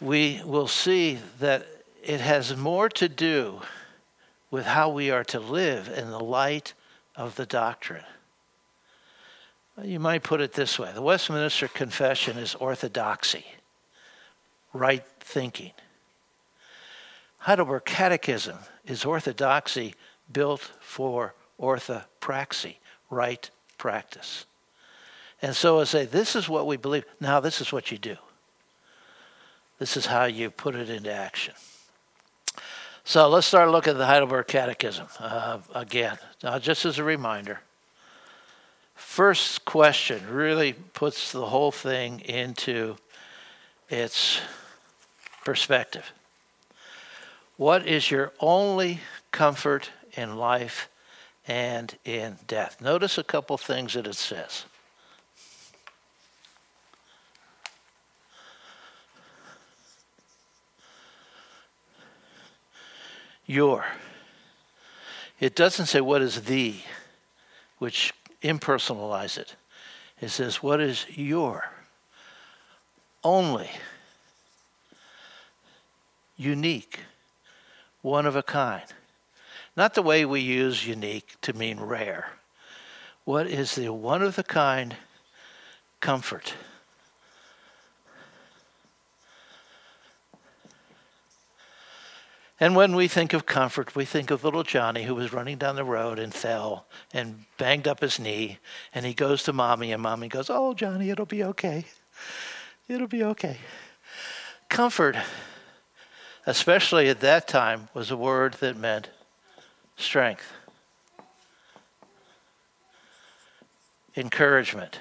We 0.00 0.42
will 0.44 0.68
see 0.68 1.18
that 1.38 1.66
it 2.02 2.20
has 2.20 2.54
more 2.56 2.90
to 2.90 3.08
do 3.08 3.62
with 4.50 4.66
how 4.66 4.90
we 4.90 5.10
are 5.10 5.24
to 5.24 5.40
live 5.40 5.88
in 5.88 6.10
the 6.10 6.20
light 6.20 6.74
of 7.16 7.36
the 7.36 7.46
doctrine. 7.46 8.04
You 9.82 9.98
might 9.98 10.22
put 10.22 10.42
it 10.42 10.52
this 10.52 10.78
way 10.78 10.90
the 10.92 11.00
Westminster 11.00 11.68
Confession 11.68 12.36
is 12.36 12.54
orthodoxy, 12.56 13.46
right 14.74 15.04
thinking. 15.20 15.72
Heidelberg 17.38 17.84
Catechism 17.84 18.58
is 18.84 19.04
orthodoxy 19.04 19.94
built 20.30 20.70
for 20.80 21.34
orthopraxy, 21.58 22.76
right 23.08 23.50
practice. 23.78 24.46
And 25.40 25.56
so 25.56 25.80
I 25.80 25.84
say, 25.84 26.04
this 26.04 26.36
is 26.36 26.48
what 26.48 26.68
we 26.68 26.76
believe. 26.76 27.04
Now, 27.20 27.40
this 27.40 27.60
is 27.60 27.72
what 27.72 27.90
you 27.90 27.98
do. 27.98 28.16
This 29.82 29.96
is 29.96 30.06
how 30.06 30.26
you 30.26 30.48
put 30.48 30.76
it 30.76 30.88
into 30.88 31.12
action. 31.12 31.54
So 33.02 33.28
let's 33.28 33.48
start 33.48 33.68
looking 33.72 33.94
at 33.94 33.98
the 33.98 34.06
Heidelberg 34.06 34.46
Catechism 34.46 35.08
uh, 35.18 35.58
again. 35.74 36.18
Just 36.60 36.84
as 36.84 37.00
a 37.00 37.02
reminder, 37.02 37.58
first 38.94 39.64
question 39.64 40.20
really 40.30 40.74
puts 40.74 41.32
the 41.32 41.46
whole 41.46 41.72
thing 41.72 42.20
into 42.20 42.94
its 43.90 44.40
perspective. 45.44 46.12
What 47.56 47.84
is 47.84 48.08
your 48.08 48.32
only 48.38 49.00
comfort 49.32 49.90
in 50.12 50.36
life 50.36 50.88
and 51.48 51.92
in 52.04 52.36
death? 52.46 52.80
Notice 52.80 53.18
a 53.18 53.24
couple 53.24 53.58
things 53.58 53.94
that 53.94 54.06
it 54.06 54.14
says. 54.14 54.64
Your. 63.52 63.84
It 65.38 65.54
doesn't 65.54 65.86
say 65.86 66.00
what 66.00 66.22
is 66.22 66.42
the, 66.42 66.76
which 67.78 68.12
impersonalize 68.42 69.38
it. 69.38 69.56
It 70.20 70.28
says 70.28 70.62
what 70.62 70.80
is 70.80 71.06
your. 71.10 71.70
Only. 73.24 73.70
Unique. 76.36 77.00
One 78.00 78.26
of 78.26 78.36
a 78.36 78.42
kind. 78.42 78.84
Not 79.76 79.94
the 79.94 80.02
way 80.02 80.24
we 80.24 80.40
use 80.40 80.86
unique 80.86 81.40
to 81.42 81.52
mean 81.52 81.80
rare. 81.80 82.32
What 83.24 83.46
is 83.46 83.74
the 83.74 83.92
one 83.92 84.22
of 84.22 84.36
the 84.36 84.42
kind 84.42 84.96
comfort? 86.00 86.54
And 92.62 92.76
when 92.76 92.94
we 92.94 93.08
think 93.08 93.32
of 93.32 93.44
comfort, 93.44 93.96
we 93.96 94.04
think 94.04 94.30
of 94.30 94.44
little 94.44 94.62
Johnny 94.62 95.02
who 95.02 95.16
was 95.16 95.32
running 95.32 95.58
down 95.58 95.74
the 95.74 95.82
road 95.82 96.20
and 96.20 96.32
fell 96.32 96.86
and 97.12 97.44
banged 97.58 97.88
up 97.88 97.98
his 97.98 98.20
knee. 98.20 98.58
And 98.94 99.04
he 99.04 99.14
goes 99.14 99.42
to 99.42 99.52
mommy, 99.52 99.90
and 99.90 100.00
mommy 100.00 100.28
goes, 100.28 100.48
Oh, 100.48 100.72
Johnny, 100.72 101.10
it'll 101.10 101.26
be 101.26 101.42
okay. 101.42 101.86
It'll 102.86 103.08
be 103.08 103.24
okay. 103.24 103.56
Comfort, 104.68 105.16
especially 106.46 107.08
at 107.08 107.18
that 107.18 107.48
time, 107.48 107.88
was 107.94 108.12
a 108.12 108.16
word 108.16 108.54
that 108.60 108.76
meant 108.76 109.10
strength, 109.96 110.52
encouragement. 114.14 115.00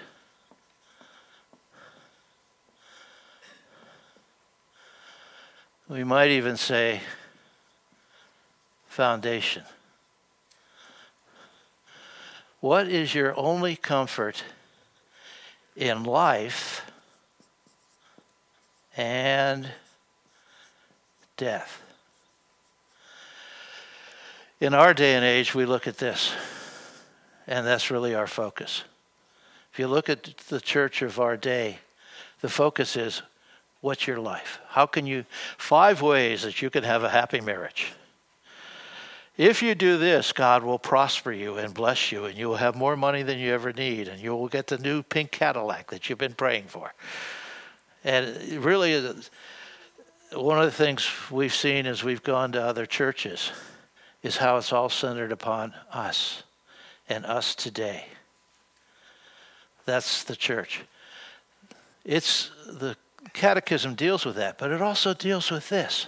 We 5.87 6.03
might 6.03 6.31
even 6.31 6.57
say 6.57 7.01
foundation. 8.91 9.63
What 12.59 12.89
is 12.89 13.15
your 13.15 13.33
only 13.39 13.77
comfort 13.77 14.43
in 15.77 16.03
life 16.03 16.85
and 18.97 19.69
death? 21.37 21.81
In 24.59 24.73
our 24.73 24.93
day 24.93 25.15
and 25.15 25.23
age, 25.23 25.55
we 25.55 25.65
look 25.65 25.87
at 25.87 25.97
this, 25.97 26.33
and 27.47 27.65
that's 27.65 27.89
really 27.89 28.13
our 28.13 28.27
focus. 28.27 28.83
If 29.71 29.79
you 29.79 29.87
look 29.87 30.09
at 30.09 30.35
the 30.49 30.59
church 30.59 31.01
of 31.01 31.17
our 31.17 31.37
day, 31.37 31.79
the 32.41 32.49
focus 32.49 32.97
is 32.97 33.21
what's 33.79 34.05
your 34.05 34.19
life? 34.19 34.59
How 34.67 34.85
can 34.85 35.07
you, 35.07 35.23
five 35.57 36.01
ways 36.01 36.41
that 36.41 36.61
you 36.61 36.69
can 36.69 36.83
have 36.83 37.05
a 37.05 37.09
happy 37.09 37.39
marriage. 37.39 37.93
If 39.37 39.63
you 39.63 39.75
do 39.75 39.97
this, 39.97 40.33
God 40.33 40.63
will 40.63 40.79
prosper 40.79 41.31
you 41.31 41.57
and 41.57 41.73
bless 41.73 42.11
you, 42.11 42.25
and 42.25 42.37
you 42.37 42.49
will 42.49 42.57
have 42.57 42.75
more 42.75 42.97
money 42.97 43.23
than 43.23 43.39
you 43.39 43.53
ever 43.53 43.71
need, 43.71 44.07
and 44.07 44.21
you 44.21 44.35
will 44.35 44.49
get 44.49 44.67
the 44.67 44.77
new 44.77 45.03
pink 45.03 45.31
Cadillac 45.31 45.89
that 45.89 46.09
you've 46.09 46.19
been 46.19 46.33
praying 46.33 46.65
for. 46.65 46.93
And 48.03 48.37
really, 48.63 49.01
one 50.33 50.59
of 50.59 50.65
the 50.65 50.71
things 50.71 51.09
we've 51.29 51.53
seen 51.53 51.85
as 51.85 52.03
we've 52.03 52.23
gone 52.23 52.51
to 52.51 52.61
other 52.61 52.85
churches 52.85 53.51
is 54.21 54.37
how 54.37 54.57
it's 54.57 54.73
all 54.73 54.89
centered 54.89 55.31
upon 55.31 55.73
us 55.91 56.43
and 57.07 57.25
us 57.25 57.55
today. 57.55 58.05
That's 59.85 60.23
the 60.23 60.35
church. 60.35 60.81
It's 62.03 62.51
the 62.67 62.95
catechism 63.33 63.95
deals 63.95 64.25
with 64.25 64.35
that, 64.35 64.57
but 64.57 64.71
it 64.71 64.81
also 64.81 65.13
deals 65.13 65.51
with 65.51 65.69
this 65.69 66.07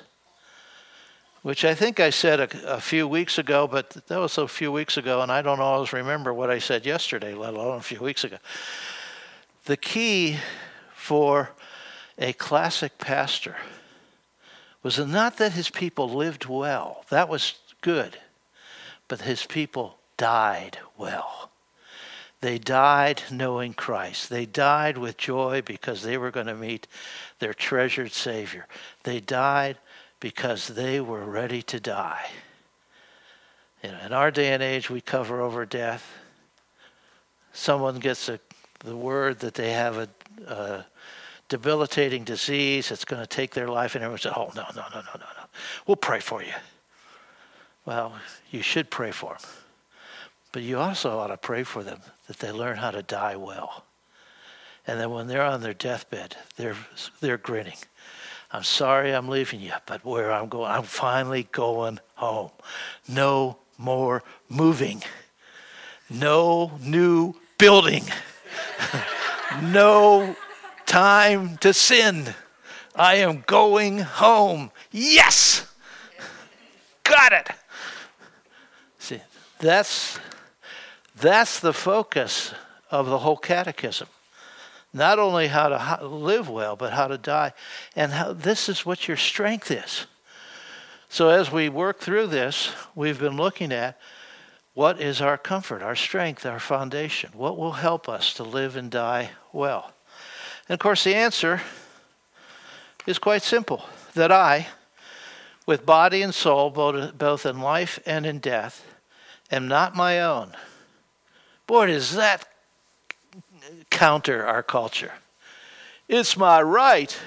which 1.44 1.66
I 1.66 1.76
think 1.76 2.00
I 2.00 2.10
said 2.10 2.40
a, 2.40 2.76
a, 2.76 2.80
few 2.80 3.08
weeks 3.08 3.38
ago, 3.38 3.68
but 3.68 3.92
that 4.08 4.18
was 4.18 4.38
a 4.38 4.48
few 4.48 4.72
weeks 4.72 4.98
ago, 4.98 5.22
and 5.22 5.32
I 5.32 5.42
don't 5.42 5.60
always 5.60 5.94
remember 5.94 6.34
what 6.34 6.50
I 6.50 6.58
said 6.58 6.86
yesterday, 6.86 7.34
let 7.34 7.54
alone 7.54 7.78
a 7.78 7.84
few 7.84 8.00
weeks 8.00 8.24
ago. 8.24 8.38
The 9.66 9.78
key 9.78 10.38
for 10.96 11.52
a 12.18 12.32
classic 12.34 12.98
pastor 12.98 13.58
was 14.82 14.98
not 14.98 15.38
that 15.38 15.52
his 15.52 15.70
people 15.70 16.10
lived 16.10 16.46
well, 16.46 17.06
that 17.10 17.30
was 17.30 17.56
good, 17.82 18.18
but 19.10 19.22
his 19.22 19.46
people 19.46 19.98
died 20.18 20.78
well. 20.98 21.52
They 22.40 22.58
died 22.58 23.24
knowing 23.32 23.74
Christ. 23.74 24.30
They 24.30 24.46
died 24.46 24.98
with 24.98 25.16
joy 25.16 25.62
because 25.66 26.04
they 26.04 26.18
were 26.18 26.32
going 26.32 26.48
to 26.48 26.56
meet 26.56 26.88
their 27.40 27.54
treasured 27.54 28.12
Savior. 28.12 28.68
They 29.04 29.22
died 29.22 29.78
because 30.24 30.70
they 30.70 31.02
were 31.02 31.26
ready 31.26 31.62
to 31.62 31.82
die. 31.82 32.28
In 33.84 34.14
our 34.14 34.32
day 34.32 34.54
and 34.54 34.64
age, 34.64 34.90
we 34.90 35.02
cover 35.02 35.42
over 35.42 35.66
death. 35.66 36.10
Someone 37.52 38.00
gets 38.00 38.30
a, 38.30 38.40
the 38.86 38.96
word 38.96 39.40
that 39.40 39.54
they 39.54 39.74
have 39.74 39.98
a, 39.98 40.08
a 40.48 40.86
debilitating 41.50 42.24
disease 42.24 42.88
that's 42.88 43.04
going 43.04 43.22
to 43.22 43.28
take 43.28 43.54
their 43.54 43.68
life, 43.68 43.96
and 43.96 44.04
everyone 44.06 44.20
says, 44.20 44.32
"Oh 44.34 44.50
no, 44.56 44.64
no, 44.74 44.86
no, 44.94 45.02
no, 45.02 45.12
no, 45.14 45.20
no! 45.20 45.46
We'll 45.88 45.98
pray 45.98 46.22
for 46.22 46.42
you." 46.42 46.54
Well, 47.86 48.14
you 48.50 48.62
should 48.62 48.90
pray 48.90 49.12
for 49.12 49.34
them, 49.34 49.50
but 50.54 50.64
you 50.64 50.80
also 50.80 51.20
ought 51.20 51.28
to 51.28 51.38
pray 51.38 51.64
for 51.64 51.84
them 51.84 52.00
that 52.28 52.38
they 52.38 52.54
learn 52.54 52.78
how 52.78 52.92
to 52.92 53.04
die 53.04 53.36
well, 53.36 53.84
and 54.88 55.02
then 55.02 55.12
when 55.12 55.28
they're 55.28 55.44
on 55.44 55.60
their 55.60 55.74
deathbed, 55.74 56.38
they're 56.56 56.78
they're 57.20 57.38
grinning 57.38 57.80
I'm 58.54 58.64
sorry 58.64 59.16
I'm 59.16 59.30
leaving 59.30 59.62
you, 59.62 59.74
but 59.88 60.06
where 60.06 60.32
I'm 60.32 60.48
going, 60.48 60.70
I'm 60.70 60.84
finally 60.84 61.48
going 61.52 62.00
home. 62.14 62.52
No 63.08 63.58
more 63.80 64.22
moving. 64.48 65.02
No 66.08 66.72
new 66.80 67.34
building. 67.58 68.04
no 69.64 70.36
time 70.86 71.58
to 71.58 71.74
sin. 71.74 72.36
I 72.96 73.16
am 73.16 73.44
going 73.48 73.98
home. 73.98 74.70
Yes! 74.92 75.66
Got 77.04 77.34
it. 77.34 77.50
See, 79.00 79.22
that's 79.58 80.20
that's 81.20 81.60
the 81.60 81.74
focus 81.74 82.54
of 82.92 83.08
the 83.08 83.18
whole 83.18 83.38
catechism 83.38 84.08
not 84.94 85.18
only 85.18 85.48
how 85.48 85.70
to 85.70 86.08
live 86.08 86.50
well, 86.50 86.76
but 86.76 86.94
how 86.94 87.08
to 87.08 87.18
die. 87.18 87.54
And 87.96 88.12
how, 88.12 88.34
this 88.34 88.70
is 88.70 88.86
what 88.86 89.08
your 89.08 89.18
strength 89.18 89.72
is. 89.72 90.06
So, 91.10 91.30
as 91.30 91.52
we 91.52 91.70
work 91.70 92.00
through 92.00 92.28
this, 92.28 92.72
we've 92.96 93.20
been 93.20 93.38
looking 93.38 93.72
at 93.72 94.00
what 94.74 95.00
is 95.00 95.22
our 95.22 95.38
comfort, 95.38 95.84
our 95.84 95.96
strength, 95.96 96.46
our 96.46 96.60
foundation? 96.60 97.32
What 97.34 97.58
will 97.58 97.74
help 97.74 98.10
us 98.10 98.34
to 98.36 98.44
live 98.44 98.76
and 98.76 98.90
die 98.90 99.32
well? 99.52 99.94
And 100.68 100.74
of 100.74 100.80
course, 100.80 101.04
the 101.04 101.14
answer 101.14 101.62
is 103.06 103.20
quite 103.20 103.44
simple 103.44 103.86
that 104.16 104.32
I, 104.32 104.68
with 105.68 105.86
body 105.86 106.22
and 106.22 106.34
soul, 106.34 106.72
both 106.72 107.46
in 107.46 107.62
life 107.62 108.00
and 108.06 108.26
in 108.26 108.40
death, 108.40 108.84
am 109.52 109.68
not 109.68 109.96
my 109.96 110.22
own. 110.22 110.54
Boy, 111.68 111.88
does 111.88 112.16
that 112.16 112.48
counter 113.90 114.46
our 114.46 114.64
culture. 114.64 115.12
It's 116.08 116.36
my 116.36 116.62
right. 116.62 117.18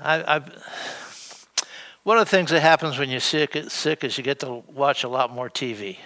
I, 0.00 0.36
I, 0.36 0.42
one 2.02 2.18
of 2.18 2.26
the 2.26 2.30
things 2.30 2.50
that 2.50 2.60
happens 2.60 2.98
when 2.98 3.10
you're 3.10 3.18
sick, 3.18 3.56
sick 3.68 4.04
is 4.04 4.16
you 4.16 4.22
get 4.22 4.40
to 4.40 4.62
watch 4.72 5.04
a 5.04 5.08
lot 5.08 5.32
more 5.32 5.50
TV. 5.50 5.96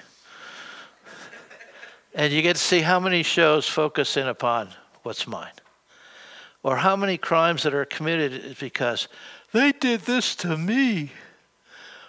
and 2.15 2.33
you 2.33 2.41
get 2.41 2.57
to 2.57 2.63
see 2.63 2.81
how 2.81 2.99
many 2.99 3.23
shows 3.23 3.67
focus 3.67 4.17
in 4.17 4.27
upon 4.27 4.71
what's 5.03 5.27
mine. 5.27 5.53
Or 6.63 6.77
how 6.77 6.97
many 6.97 7.19
crimes 7.19 7.65
that 7.65 7.75
are 7.75 7.85
committed 7.85 8.33
is 8.33 8.55
because 8.59 9.09
they 9.53 9.73
did 9.73 10.03
this 10.03 10.35
to 10.37 10.57
me. 10.57 11.13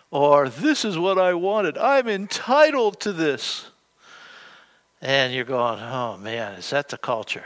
Or 0.10 0.50
this 0.50 0.86
is 0.86 0.98
what 0.98 1.18
I 1.18 1.34
wanted. 1.34 1.78
I'm 1.78 2.08
entitled 2.08 3.00
to 3.02 3.12
this. 3.12 3.71
And 5.02 5.34
you're 5.34 5.46
going, 5.46 5.80
oh 5.80 6.18
man, 6.18 6.54
is 6.54 6.70
that 6.70 6.90
the 6.90 6.98
culture? 6.98 7.46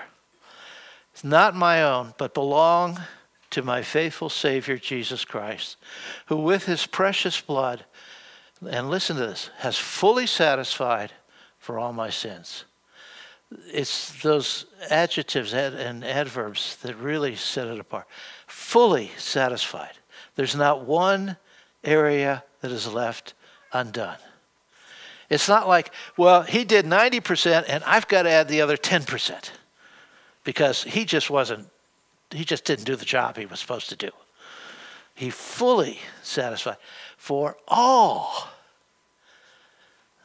It's 1.13 1.23
not 1.23 1.55
my 1.55 1.81
own, 1.83 2.13
but 2.17 2.33
belong 2.33 2.99
to 3.51 3.63
my 3.63 3.81
faithful 3.81 4.29
Savior, 4.29 4.77
Jesus 4.77 5.23
Christ, 5.23 5.77
who 6.25 6.35
with 6.35 6.65
his 6.65 6.85
precious 6.85 7.39
blood, 7.39 7.85
and 8.69 8.89
listen 8.89 9.15
to 9.15 9.25
this, 9.25 9.49
has 9.59 9.77
fully 9.77 10.27
satisfied 10.27 11.13
for 11.57 11.79
all 11.79 11.93
my 11.93 12.09
sins. 12.09 12.65
It's 13.71 14.21
those 14.21 14.65
adjectives 14.89 15.53
and 15.53 16.03
adverbs 16.03 16.75
that 16.77 16.97
really 16.97 17.35
set 17.35 17.67
it 17.67 17.79
apart. 17.79 18.07
Fully 18.47 19.11
satisfied. 19.17 19.93
There's 20.35 20.55
not 20.55 20.85
one 20.85 21.37
area 21.83 22.43
that 22.59 22.71
is 22.71 22.91
left 22.91 23.33
undone. 23.71 24.17
It's 25.35 25.49
not 25.49 25.67
like, 25.67 25.91
well, 26.15 26.43
he 26.43 26.63
did 26.63 26.85
90% 26.85 27.65
and 27.67 27.83
I've 27.83 28.07
got 28.07 28.23
to 28.23 28.29
add 28.29 28.47
the 28.47 28.61
other 28.61 28.77
10% 28.77 29.51
because 30.45 30.83
he 30.83 31.03
just 31.03 31.29
wasn't, 31.29 31.67
he 32.31 32.45
just 32.45 32.63
didn't 32.63 32.85
do 32.85 32.95
the 32.95 33.03
job 33.03 33.35
he 33.35 33.45
was 33.45 33.59
supposed 33.59 33.89
to 33.89 33.97
do. 33.97 34.11
He 35.13 35.29
fully 35.29 35.99
satisfied 36.23 36.77
for 37.17 37.57
all. 37.67 38.47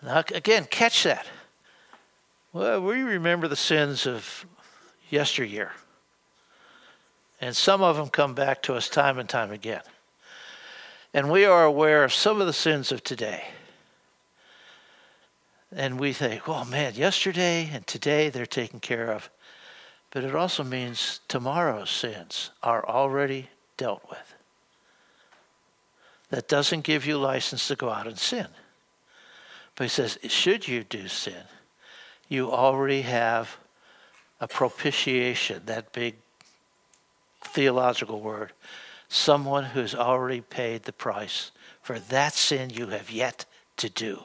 Now, 0.01 0.23
again, 0.33 0.67
catch 0.71 1.03
that. 1.03 1.27
Well, 2.53 2.81
we 2.81 3.03
remember 3.03 3.49
the 3.49 3.57
sins 3.57 4.07
of 4.07 4.47
yesteryear. 5.09 5.73
And 7.41 7.57
some 7.57 7.83
of 7.83 7.97
them 7.97 8.11
come 8.11 8.35
back 8.35 8.63
to 8.63 8.75
us 8.75 8.89
time 8.89 9.19
and 9.19 9.29
time 9.29 9.51
again. 9.51 9.83
And 11.13 11.33
we 11.33 11.45
are 11.45 11.65
aware 11.65 12.05
of 12.05 12.13
some 12.13 12.41
of 12.41 12.47
the 12.47 12.53
sins 12.53 12.93
of 12.93 13.03
today. 13.03 13.49
And 15.73 16.01
we 16.01 16.13
think, 16.13 16.49
well, 16.49 16.65
man, 16.65 16.95
yesterday 16.95 17.71
and 17.73 17.87
today 17.87 18.29
they're 18.29 18.47
taken 18.47 18.81
care 18.81 19.13
of. 19.13 19.31
But 20.11 20.25
it 20.25 20.35
also 20.35 20.65
means 20.65 21.21
tomorrow's 21.29 21.91
sins 21.91 22.51
are 22.63 22.85
already 22.87 23.49
dealt 23.77 24.03
with. 24.11 24.35
That 26.31 26.49
doesn't 26.49 26.83
give 26.83 27.07
you 27.07 27.19
license 27.19 27.69
to 27.69 27.77
go 27.77 27.91
out 27.91 28.07
and 28.07 28.19
sin. 28.19 28.49
But 29.77 29.85
he 29.85 29.89
says, 29.89 30.19
should 30.29 30.67
you 30.67 30.85
do 30.85 31.09
sin, 31.09 31.45
you 32.29 32.51
already 32.51 33.03
have 33.03 33.57
a 34.41 34.49
propitiation, 34.49 35.63
that 35.67 35.93
big 35.93 36.17
theological 37.43 38.21
word, 38.21 38.53
someone 39.09 39.65
who's 39.65 39.95
already 39.95 40.41
paid 40.41 40.85
the 40.85 40.93
price 40.93 41.51
for 41.83 41.99
that 41.99 42.33
sin 42.33 42.71
you 42.71 42.89
have 42.89 43.11
yet 43.11 43.45
to 43.77 43.89
do. 43.89 44.25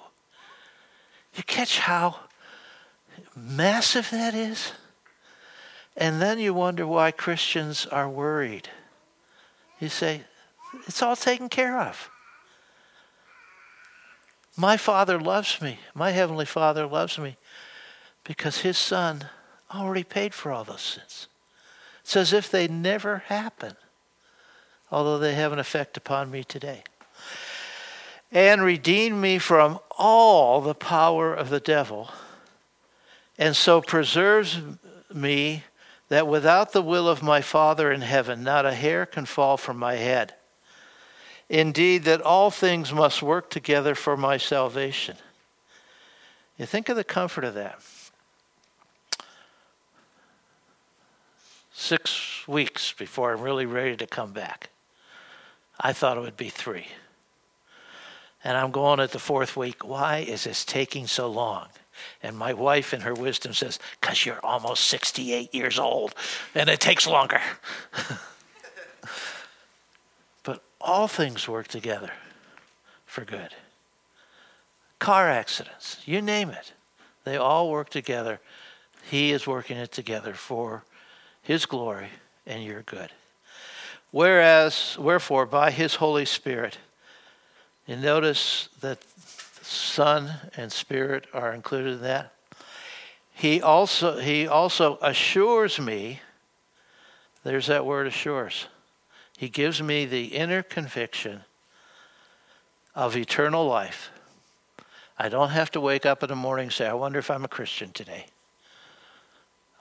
You 1.36 1.43
catch 1.43 1.80
how 1.80 2.19
massive 3.36 4.10
that 4.12 4.34
is? 4.34 4.71
And 5.98 6.21
then 6.21 6.39
you 6.39 6.54
wonder 6.54 6.86
why 6.86 7.12
Christians 7.12 7.86
are 7.86 8.10
worried. 8.10 8.69
You 9.80 9.89
say, 9.89 10.21
it's 10.88 11.02
all 11.02 11.15
taken 11.15 11.50
care 11.50 11.80
of. 11.80 12.10
My 14.58 14.78
Father 14.78 15.19
loves 15.19 15.62
me. 15.62 15.80
My 15.93 16.12
Heavenly 16.12 16.45
Father 16.45 16.86
loves 16.86 17.17
me 17.17 17.38
because 18.24 18.60
His 18.60 18.78
Son 18.78 19.26
already 19.74 20.04
paid 20.04 20.34
for 20.34 20.52
all 20.52 20.63
those 20.63 20.82
sins. 20.82 21.28
It's 22.02 22.15
as 22.15 22.34
if 22.34 22.50
they 22.50 22.67
never 22.67 23.24
happened, 23.28 23.76
although 24.91 25.17
they 25.17 25.36
have 25.36 25.52
an 25.52 25.60
effect 25.60 25.98
upon 25.98 26.32
me 26.32 26.43
today. 26.43 26.84
And 28.32 28.62
redeemed 28.62 29.22
me 29.22 29.38
from 29.38 29.80
all 29.98 30.60
the 30.60 30.76
power 30.76 31.34
of 31.34 31.50
the 31.50 31.60
devil, 31.60 32.10
and 33.38 33.56
so 33.56 33.82
preserves 33.82 34.60
me 35.14 35.64
that 36.10 36.28
without 36.28 36.72
the 36.72 36.82
will 36.82 37.08
of 37.08 37.24
my 37.24 37.42
Father 37.42 37.92
in 37.92 38.02
heaven, 38.02 38.44
not 38.44 38.66
a 38.66 38.74
hair 38.74 39.06
can 39.06 39.26
fall 39.26 39.58
from 39.58 39.78
my 39.78 39.96
head. 39.96 40.34
Indeed, 41.50 42.04
that 42.04 42.22
all 42.22 42.52
things 42.52 42.92
must 42.94 43.22
work 43.22 43.50
together 43.50 43.96
for 43.96 44.18
my 44.18 44.38
salvation. 44.38 45.18
You 46.58 46.66
think 46.66 46.90
of 46.90 46.96
the 46.96 47.04
comfort 47.04 47.44
of 47.44 47.54
that. 47.54 47.80
Six 51.74 52.48
weeks 52.48 52.94
before 52.94 53.34
I'm 53.34 53.42
really 53.42 53.66
ready 53.66 53.96
to 53.98 54.08
come 54.08 54.32
back. 54.32 54.70
I 55.80 55.92
thought 55.94 56.18
it 56.18 56.22
would 56.22 56.38
be 56.38 56.50
three. 56.50 56.88
And 58.45 58.55
I'm 58.55 58.69
going 58.69 58.99
at 58.99 59.12
the 59.12 59.19
fourth 59.19 59.58
week. 59.58 59.84
Why 59.84 60.19
is 60.19 60.43
this 60.43 60.63
taking 60.63 61.08
so 61.08 61.27
long? 61.27 61.65
And 62.21 62.38
my 62.38 62.53
wife, 62.53 62.93
in 62.93 63.01
her 63.01 63.15
wisdom, 63.15 63.53
says, 63.53 63.79
Because 63.99 64.23
you're 64.23 64.45
almost 64.45 64.86
68 64.86 65.53
years 65.53 65.79
old 65.79 66.13
and 66.53 66.69
it 66.69 66.79
takes 66.79 67.08
longer. 67.08 67.41
but 70.43 70.62
all 70.79 71.08
things 71.08 71.47
work 71.47 71.67
together 71.67 72.12
for 73.08 73.25
good. 73.25 73.49
Car 74.99 75.27
accidents, 75.27 75.97
you 76.05 76.21
name 76.21 76.49
it, 76.49 76.73
they 77.23 77.38
all 77.38 77.71
work 77.71 77.89
together. 77.89 78.39
He 79.10 79.31
is 79.31 79.47
working 79.47 79.77
it 79.77 79.91
together 79.91 80.36
for 80.36 80.84
His 81.41 81.65
glory 81.65 82.10
and 82.45 82.63
your 82.63 82.84
good. 82.84 83.10
Whereas, 84.12 84.97
wherefore, 84.99 85.47
by 85.47 85.71
His 85.71 85.95
Holy 85.95 86.25
Spirit, 86.25 86.77
you 87.86 87.95
notice 87.95 88.69
that 88.82 89.00
Son 89.62 90.32
and 90.58 90.71
Spirit 90.71 91.28
are 91.34 91.54
included 91.54 91.93
in 91.93 92.02
that. 92.02 92.34
He 93.34 93.62
also, 93.62 94.17
he 94.19 94.48
also 94.48 94.98
assures 95.02 95.80
me, 95.80 96.21
there's 97.43 97.67
that 97.67 97.86
word 97.86 98.08
assures. 98.08 98.67
He 99.38 99.50
gives 99.50 99.82
me 99.82 100.06
the 100.06 100.28
inner 100.28 100.63
conviction 100.63 101.41
of 102.95 103.17
eternal 103.17 103.67
life. 103.67 104.10
I 105.17 105.30
don't 105.30 105.50
have 105.50 105.71
to 105.71 105.82
wake 105.82 106.06
up 106.06 106.24
in 106.24 106.30
the 106.30 106.36
morning 106.36 106.65
and 106.65 106.74
say, 106.74 106.88
I 106.88 106.93
wonder 106.93 107.19
if 107.19 107.30
I'm 107.30 107.45
a 107.45 107.50
Christian 107.50 107.91
today. 107.91 108.28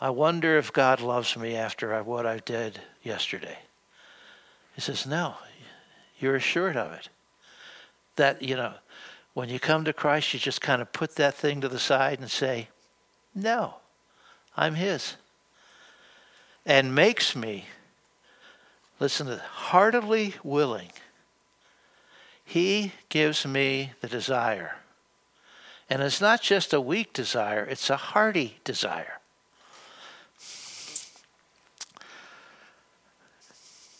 I 0.00 0.10
wonder 0.10 0.58
if 0.58 0.72
God 0.72 1.00
loves 1.00 1.36
me 1.36 1.54
after 1.54 2.00
what 2.02 2.26
I 2.26 2.38
did 2.38 2.80
yesterday. 3.02 3.58
He 4.74 4.80
says, 4.80 5.06
No, 5.06 5.34
you're 6.18 6.36
assured 6.36 6.76
of 6.76 6.92
it. 6.92 7.08
That, 8.16 8.42
you 8.42 8.56
know, 8.56 8.74
when 9.34 9.48
you 9.48 9.58
come 9.58 9.84
to 9.84 9.92
Christ, 9.92 10.32
you 10.32 10.40
just 10.40 10.60
kind 10.60 10.80
of 10.80 10.92
put 10.92 11.16
that 11.16 11.34
thing 11.34 11.60
to 11.60 11.68
the 11.68 11.80
side 11.80 12.20
and 12.20 12.30
say, 12.30 12.68
No, 13.34 13.76
I'm 14.56 14.76
His. 14.76 15.16
And 16.64 16.94
makes 16.94 17.36
me, 17.36 17.66
listen 19.00 19.26
to 19.26 19.38
heartily 19.38 20.34
willing. 20.42 20.90
He 22.44 22.92
gives 23.08 23.46
me 23.46 23.92
the 24.00 24.08
desire. 24.08 24.76
And 25.90 26.02
it's 26.02 26.20
not 26.20 26.40
just 26.40 26.72
a 26.72 26.80
weak 26.80 27.12
desire, 27.12 27.64
it's 27.64 27.90
a 27.90 27.96
hearty 27.96 28.58
desire. 28.64 29.20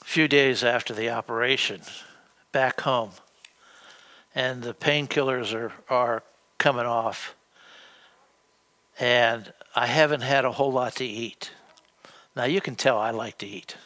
A 0.00 0.04
few 0.04 0.28
days 0.28 0.62
after 0.62 0.94
the 0.94 1.10
operation, 1.10 1.82
back 2.52 2.82
home, 2.82 3.10
and 4.34 4.62
the 4.62 4.74
painkillers 4.74 5.54
are, 5.54 5.72
are 5.88 6.22
coming 6.58 6.86
off. 6.86 7.34
And 8.98 9.52
I 9.74 9.86
haven't 9.86 10.22
had 10.22 10.44
a 10.44 10.52
whole 10.52 10.72
lot 10.72 10.96
to 10.96 11.04
eat. 11.04 11.50
Now, 12.36 12.44
you 12.44 12.60
can 12.60 12.74
tell 12.74 12.98
I 12.98 13.10
like 13.10 13.38
to 13.38 13.46
eat. 13.46 13.76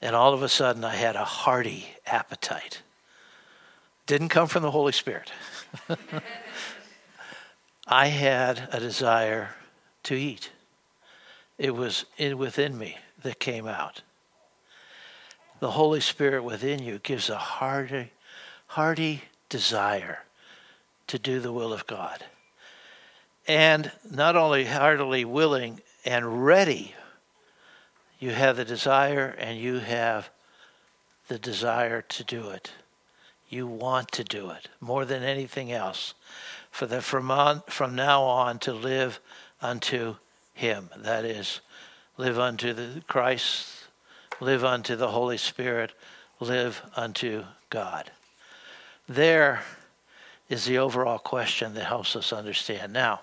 And 0.00 0.14
all 0.14 0.32
of 0.32 0.42
a 0.42 0.48
sudden, 0.48 0.84
I 0.84 0.94
had 0.94 1.16
a 1.16 1.24
hearty 1.24 1.88
appetite. 2.06 2.82
Didn't 4.06 4.28
come 4.28 4.46
from 4.46 4.62
the 4.62 4.70
Holy 4.70 4.92
Spirit. 4.92 5.32
I 7.86 8.08
had 8.08 8.68
a 8.72 8.80
desire 8.80 9.50
to 10.04 10.14
eat. 10.14 10.50
It 11.58 11.74
was 11.74 12.04
in, 12.16 12.38
within 12.38 12.76
me 12.76 12.98
that 13.22 13.40
came 13.40 13.66
out. 13.66 14.02
The 15.60 15.70
Holy 15.70 16.00
Spirit 16.00 16.44
within 16.44 16.82
you 16.82 16.98
gives 16.98 17.30
a 17.30 17.38
hearty 17.38 18.12
hearty 18.76 19.22
desire 19.48 20.18
to 21.06 21.18
do 21.18 21.40
the 21.40 21.50
will 21.50 21.72
of 21.72 21.86
God. 21.86 22.22
And 23.48 23.90
not 24.10 24.36
only 24.36 24.66
heartily 24.66 25.24
willing 25.24 25.80
and 26.04 26.44
ready, 26.44 26.94
you 28.18 28.32
have 28.32 28.58
the 28.58 28.66
desire 28.66 29.34
and 29.38 29.58
you 29.58 29.78
have 29.78 30.28
the 31.28 31.38
desire 31.38 32.02
to 32.02 32.22
do 32.22 32.50
it. 32.50 32.72
You 33.48 33.66
want 33.66 34.12
to 34.12 34.22
do 34.22 34.50
it 34.50 34.68
more 34.78 35.06
than 35.06 35.22
anything 35.22 35.72
else. 35.72 36.12
For 36.70 36.84
the 36.84 37.00
from 37.00 37.30
on 37.30 37.62
from 37.68 37.94
now 37.94 38.24
on 38.24 38.58
to 38.58 38.74
live 38.74 39.20
unto 39.62 40.16
him. 40.52 40.90
That 40.94 41.24
is, 41.24 41.62
live 42.18 42.38
unto 42.38 42.74
the 42.74 43.02
Christ, 43.06 43.86
live 44.38 44.66
unto 44.66 44.96
the 44.96 45.12
Holy 45.12 45.38
Spirit, 45.38 45.92
live 46.40 46.82
unto 46.94 47.44
God. 47.70 48.10
There 49.08 49.62
is 50.48 50.64
the 50.64 50.78
overall 50.78 51.18
question 51.18 51.74
that 51.74 51.84
helps 51.84 52.16
us 52.16 52.32
understand. 52.32 52.92
Now, 52.92 53.20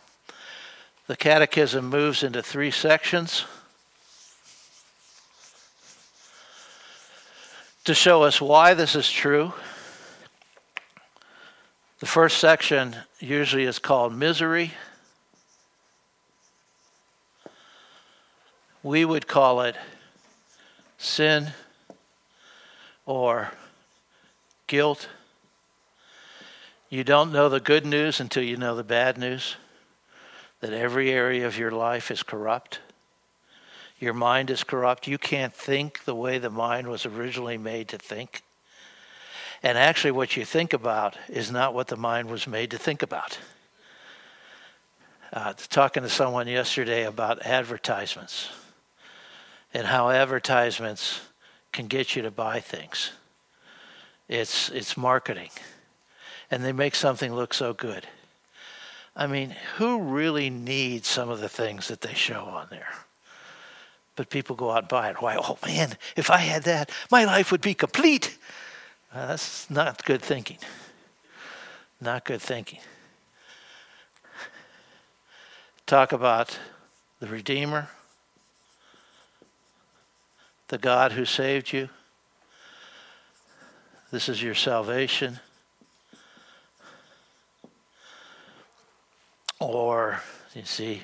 the 1.07 1.17
Catechism 1.17 1.85
moves 1.85 2.23
into 2.23 2.41
three 2.41 2.71
sections 2.71 3.45
to 7.83 7.93
show 7.93 8.23
us 8.23 8.39
why 8.39 8.73
this 8.73 8.95
is 8.95 9.11
true. 9.11 9.53
The 11.99 12.05
first 12.05 12.37
section 12.37 12.95
usually 13.19 13.63
is 13.63 13.79
called 13.79 14.13
misery. 14.13 14.73
We 18.81 19.03
would 19.05 19.27
call 19.27 19.61
it 19.61 19.75
sin 20.97 21.51
or 23.05 23.51
guilt. 24.67 25.07
You 26.93 27.03
don't 27.03 27.31
know 27.31 27.49
the 27.49 27.59
good 27.59 27.87
news 27.87 28.19
until 28.19 28.43
you 28.43 28.55
know 28.55 28.75
the 28.75 28.83
bad 28.83 29.17
news 29.17 29.55
that 30.59 30.73
every 30.73 31.09
area 31.09 31.47
of 31.47 31.57
your 31.57 31.71
life 31.71 32.11
is 32.11 32.21
corrupt. 32.21 32.81
Your 33.97 34.13
mind 34.13 34.51
is 34.51 34.63
corrupt. 34.63 35.07
You 35.07 35.17
can't 35.17 35.55
think 35.55 36.03
the 36.03 36.13
way 36.13 36.37
the 36.37 36.51
mind 36.51 36.87
was 36.87 37.07
originally 37.07 37.57
made 37.57 37.87
to 37.87 37.97
think. 37.97 38.43
And 39.63 39.75
actually, 39.75 40.11
what 40.11 40.37
you 40.37 40.45
think 40.45 40.71
about 40.71 41.17
is 41.27 41.49
not 41.49 41.73
what 41.73 41.87
the 41.87 41.97
mind 41.97 42.29
was 42.29 42.45
made 42.45 42.69
to 42.69 42.77
think 42.77 43.01
about. 43.01 43.39
Uh, 45.31 45.53
talking 45.69 46.03
to 46.03 46.09
someone 46.09 46.47
yesterday 46.47 47.05
about 47.05 47.43
advertisements 47.43 48.51
and 49.73 49.87
how 49.87 50.11
advertisements 50.11 51.21
can 51.71 51.87
get 51.87 52.15
you 52.15 52.21
to 52.21 52.29
buy 52.29 52.59
things. 52.59 53.13
It's, 54.29 54.69
it's 54.69 54.95
marketing. 54.95 55.49
And 56.53 56.63
they 56.63 56.71
make 56.71 56.93
something 56.93 57.33
look 57.33 57.51
so 57.51 57.73
good. 57.73 58.05
I 59.15 59.25
mean, 59.25 59.55
who 59.77 59.99
really 59.99 60.51
needs 60.51 61.07
some 61.07 61.31
of 61.31 61.39
the 61.39 61.49
things 61.49 61.87
that 61.87 62.01
they 62.01 62.13
show 62.13 62.41
on 62.41 62.67
there? 62.69 62.93
But 64.15 64.29
people 64.29 64.55
go 64.55 64.69
out 64.69 64.83
and 64.83 64.87
buy 64.87 65.09
it. 65.09 65.19
Why? 65.19 65.35
Oh 65.35 65.57
man, 65.65 65.97
if 66.15 66.29
I 66.29 66.37
had 66.37 66.61
that, 66.65 66.91
my 67.09 67.25
life 67.25 67.51
would 67.51 67.61
be 67.61 67.73
complete. 67.73 68.37
Uh, 69.11 69.25
that's 69.25 69.67
not 69.67 70.05
good 70.05 70.21
thinking. 70.21 70.59
Not 71.99 72.23
good 72.23 72.39
thinking. 72.39 72.81
Talk 75.87 76.11
about 76.11 76.59
the 77.19 77.25
Redeemer, 77.25 77.89
the 80.67 80.77
God 80.77 81.13
who 81.13 81.25
saved 81.25 81.73
you. 81.73 81.89
This 84.11 84.29
is 84.29 84.43
your 84.43 84.53
salvation. 84.53 85.39
Or, 89.59 90.21
you 90.55 90.65
see, 90.65 91.03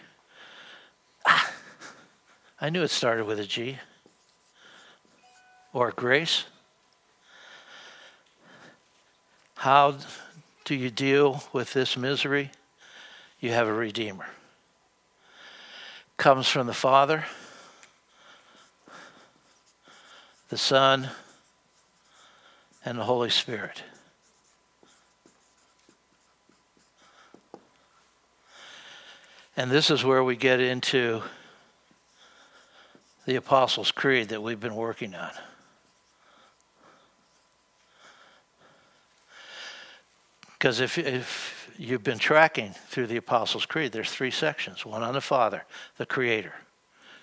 ah, 1.25 1.51
I 2.61 2.69
knew 2.69 2.83
it 2.83 2.89
started 2.89 3.25
with 3.25 3.39
a 3.39 3.45
G. 3.45 3.77
Or 5.73 5.91
grace. 5.91 6.45
How 9.55 9.95
do 10.65 10.75
you 10.75 10.89
deal 10.89 11.43
with 11.51 11.73
this 11.73 11.97
misery? 11.97 12.51
You 13.39 13.51
have 13.51 13.67
a 13.67 13.73
Redeemer. 13.73 14.27
Comes 16.17 16.47
from 16.47 16.67
the 16.67 16.73
Father, 16.73 17.25
the 20.49 20.57
Son, 20.57 21.09
and 22.83 22.97
the 22.97 23.03
Holy 23.03 23.29
Spirit. 23.29 23.83
And 29.59 29.69
this 29.69 29.91
is 29.91 30.05
where 30.05 30.23
we 30.23 30.37
get 30.37 30.61
into 30.61 31.21
the 33.25 33.35
Apostles' 33.35 33.91
Creed 33.91 34.29
that 34.29 34.41
we've 34.41 34.61
been 34.61 34.77
working 34.77 35.13
on. 35.13 35.31
Because 40.53 40.79
if, 40.79 40.97
if 40.97 41.69
you've 41.77 42.05
been 42.05 42.19
tracking 42.19 42.73
through 42.87 43.07
the 43.07 43.17
Apostles' 43.17 43.65
Creed, 43.65 43.91
there's 43.91 44.09
three 44.09 44.31
sections 44.31 44.85
one 44.85 45.03
on 45.03 45.13
the 45.13 45.19
Father, 45.19 45.65
the 45.97 46.05
Creator, 46.05 46.53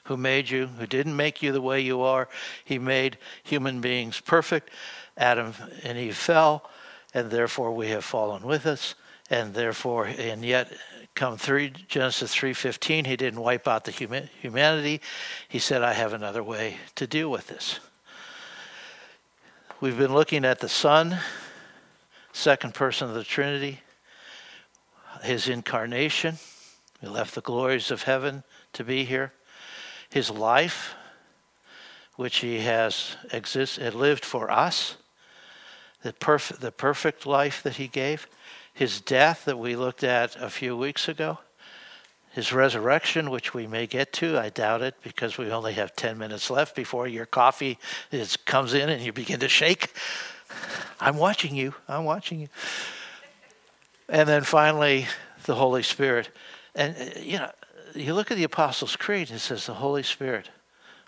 who 0.05 0.19
made 0.19 0.51
you, 0.51 0.67
who 0.67 0.87
didn't 0.87 1.17
make 1.17 1.43
you 1.43 1.53
the 1.53 1.63
way 1.63 1.81
you 1.81 2.03
are. 2.03 2.29
He 2.67 2.79
made 2.79 3.17
human 3.45 3.81
beings 3.81 4.21
perfect. 4.21 4.69
Adam 5.17 5.55
and 5.83 5.97
Eve 5.97 6.15
fell, 6.15 6.69
and 7.15 7.31
therefore 7.31 7.73
we 7.73 7.89
have 7.89 8.05
fallen 8.05 8.43
with 8.43 8.67
us. 8.67 8.95
And 9.31 9.55
therefore, 9.55 10.05
and 10.05 10.45
yet 10.45 10.71
come 11.17 11.37
three 11.37 11.71
Genesis 11.89 12.35
3:15 12.35 13.07
he 13.07 13.17
didn't 13.17 13.41
wipe 13.41 13.67
out 13.67 13.85
the 13.85 13.93
huma- 13.93 14.29
humanity. 14.41 15.01
He 15.49 15.59
said 15.59 15.83
I 15.83 15.95
have 15.95 16.13
another 16.13 16.45
way 16.45 16.77
to 16.95 17.07
deal 17.07 17.31
with 17.31 17.49
this. 17.49 17.81
We've 19.81 19.99
been 19.99 20.15
looking 20.15 20.45
at 20.45 20.61
the 20.61 20.69
son 20.69 21.19
second 22.33 22.75
person 22.75 23.09
of 23.09 23.15
the 23.15 23.25
trinity 23.25 23.81
his 25.23 25.49
incarnation. 25.49 26.37
He 27.01 27.07
left 27.07 27.35
the 27.35 27.41
glories 27.41 27.91
of 27.91 28.03
heaven 28.03 28.45
to 28.75 28.85
be 28.85 29.05
here. 29.05 29.33
His 30.11 30.31
life 30.31 30.95
which 32.17 32.39
he 32.39 32.61
has 32.61 33.17
existed 33.33 33.95
lived 33.95 34.25
for 34.25 34.51
us. 34.51 34.97
The 36.03 36.13
perfect 36.13 36.61
the 36.61 36.73
perfect 36.73 37.27
life 37.27 37.63
that 37.63 37.77
he 37.77 37.89
gave 37.89 38.29
his 38.77 39.01
death 39.01 39.47
that 39.47 39.59
we 39.59 39.75
looked 39.75 40.05
at 40.05 40.37
a 40.37 40.51
few 40.51 40.77
weeks 40.77 41.09
ago, 41.09 41.39
his 42.33 42.53
resurrection, 42.53 43.31
which 43.31 43.55
we 43.55 43.67
may 43.67 43.87
get 43.87 44.13
to. 44.13 44.39
I 44.39 44.51
doubt 44.51 44.83
it 44.83 44.97
because 45.03 45.39
we 45.39 45.51
only 45.51 45.73
have 45.73 45.97
10 45.97 46.19
minutes 46.19 46.51
left 46.51 46.77
before 46.77 47.09
your 47.09 47.25
coffee 47.25 47.79
is, 48.13 48.37
comes 48.37 48.75
in 48.75 48.91
and 48.91 49.03
you 49.03 49.15
begin 49.15 49.41
to 49.41 49.49
shake. 49.49 49.95
I'm 51.01 51.17
watching 51.17 51.57
you. 51.57 51.75
I'm 51.89 52.05
watching 52.05 52.39
you. 52.39 52.49
And 54.11 54.29
then 54.29 54.43
finally, 54.43 55.07
the 55.47 55.55
Holy 55.55 55.83
Spirit. 55.83 56.29
And, 56.75 56.95
uh, 56.99 57.19
you 57.19 57.39
know, 57.39 57.51
you 57.95 58.13
look 58.13 58.31
at 58.31 58.37
the 58.37 58.45
Apostles' 58.45 58.95
Creed, 58.95 59.31
it 59.31 59.39
says 59.39 59.65
the 59.65 59.73
Holy 59.73 60.03
Spirit. 60.03 60.51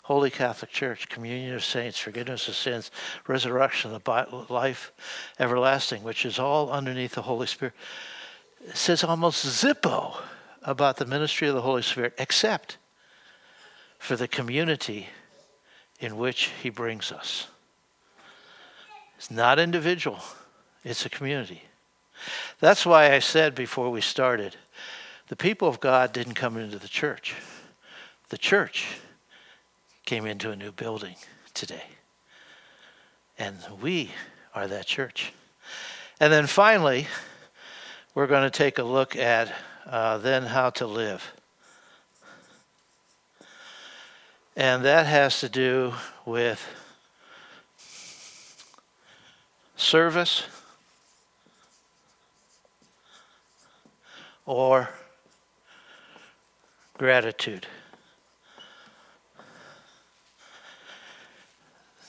Holy 0.08 0.30
Catholic 0.30 0.70
Church, 0.70 1.06
communion 1.10 1.54
of 1.54 1.62
saints, 1.62 1.98
forgiveness 1.98 2.48
of 2.48 2.54
sins, 2.54 2.90
resurrection, 3.26 3.92
the 3.92 4.46
life 4.48 4.90
everlasting, 5.38 6.02
which 6.02 6.24
is 6.24 6.38
all 6.38 6.70
underneath 6.70 7.14
the 7.14 7.20
Holy 7.20 7.46
Spirit. 7.46 7.74
It 8.66 8.74
says 8.74 9.04
almost 9.04 9.44
zippo 9.44 10.16
about 10.62 10.96
the 10.96 11.04
ministry 11.04 11.46
of 11.46 11.54
the 11.54 11.60
Holy 11.60 11.82
Spirit, 11.82 12.14
except 12.16 12.78
for 13.98 14.16
the 14.16 14.26
community 14.26 15.08
in 16.00 16.16
which 16.16 16.52
He 16.62 16.70
brings 16.70 17.12
us. 17.12 17.48
It's 19.18 19.30
not 19.30 19.58
individual, 19.58 20.20
it's 20.84 21.04
a 21.04 21.10
community. 21.10 21.64
That's 22.60 22.86
why 22.86 23.12
I 23.12 23.18
said 23.18 23.54
before 23.54 23.90
we 23.90 24.00
started 24.00 24.56
the 25.26 25.36
people 25.36 25.68
of 25.68 25.80
God 25.80 26.14
didn't 26.14 26.32
come 26.32 26.56
into 26.56 26.78
the 26.78 26.88
church. 26.88 27.34
The 28.30 28.38
church 28.38 28.86
came 30.08 30.24
into 30.24 30.50
a 30.50 30.56
new 30.56 30.72
building 30.72 31.16
today. 31.52 31.84
And 33.38 33.58
we 33.82 34.10
are 34.54 34.66
that 34.66 34.86
church. 34.86 35.34
And 36.18 36.32
then 36.32 36.46
finally, 36.46 37.06
we're 38.14 38.26
going 38.26 38.44
to 38.44 38.50
take 38.50 38.78
a 38.78 38.82
look 38.82 39.16
at 39.16 39.54
uh, 39.84 40.16
then 40.16 40.44
how 40.44 40.70
to 40.70 40.86
live. 40.86 41.34
And 44.56 44.82
that 44.86 45.04
has 45.04 45.40
to 45.40 45.50
do 45.50 45.92
with 46.24 46.66
service 49.76 50.44
or 54.46 54.88
gratitude. 56.96 57.66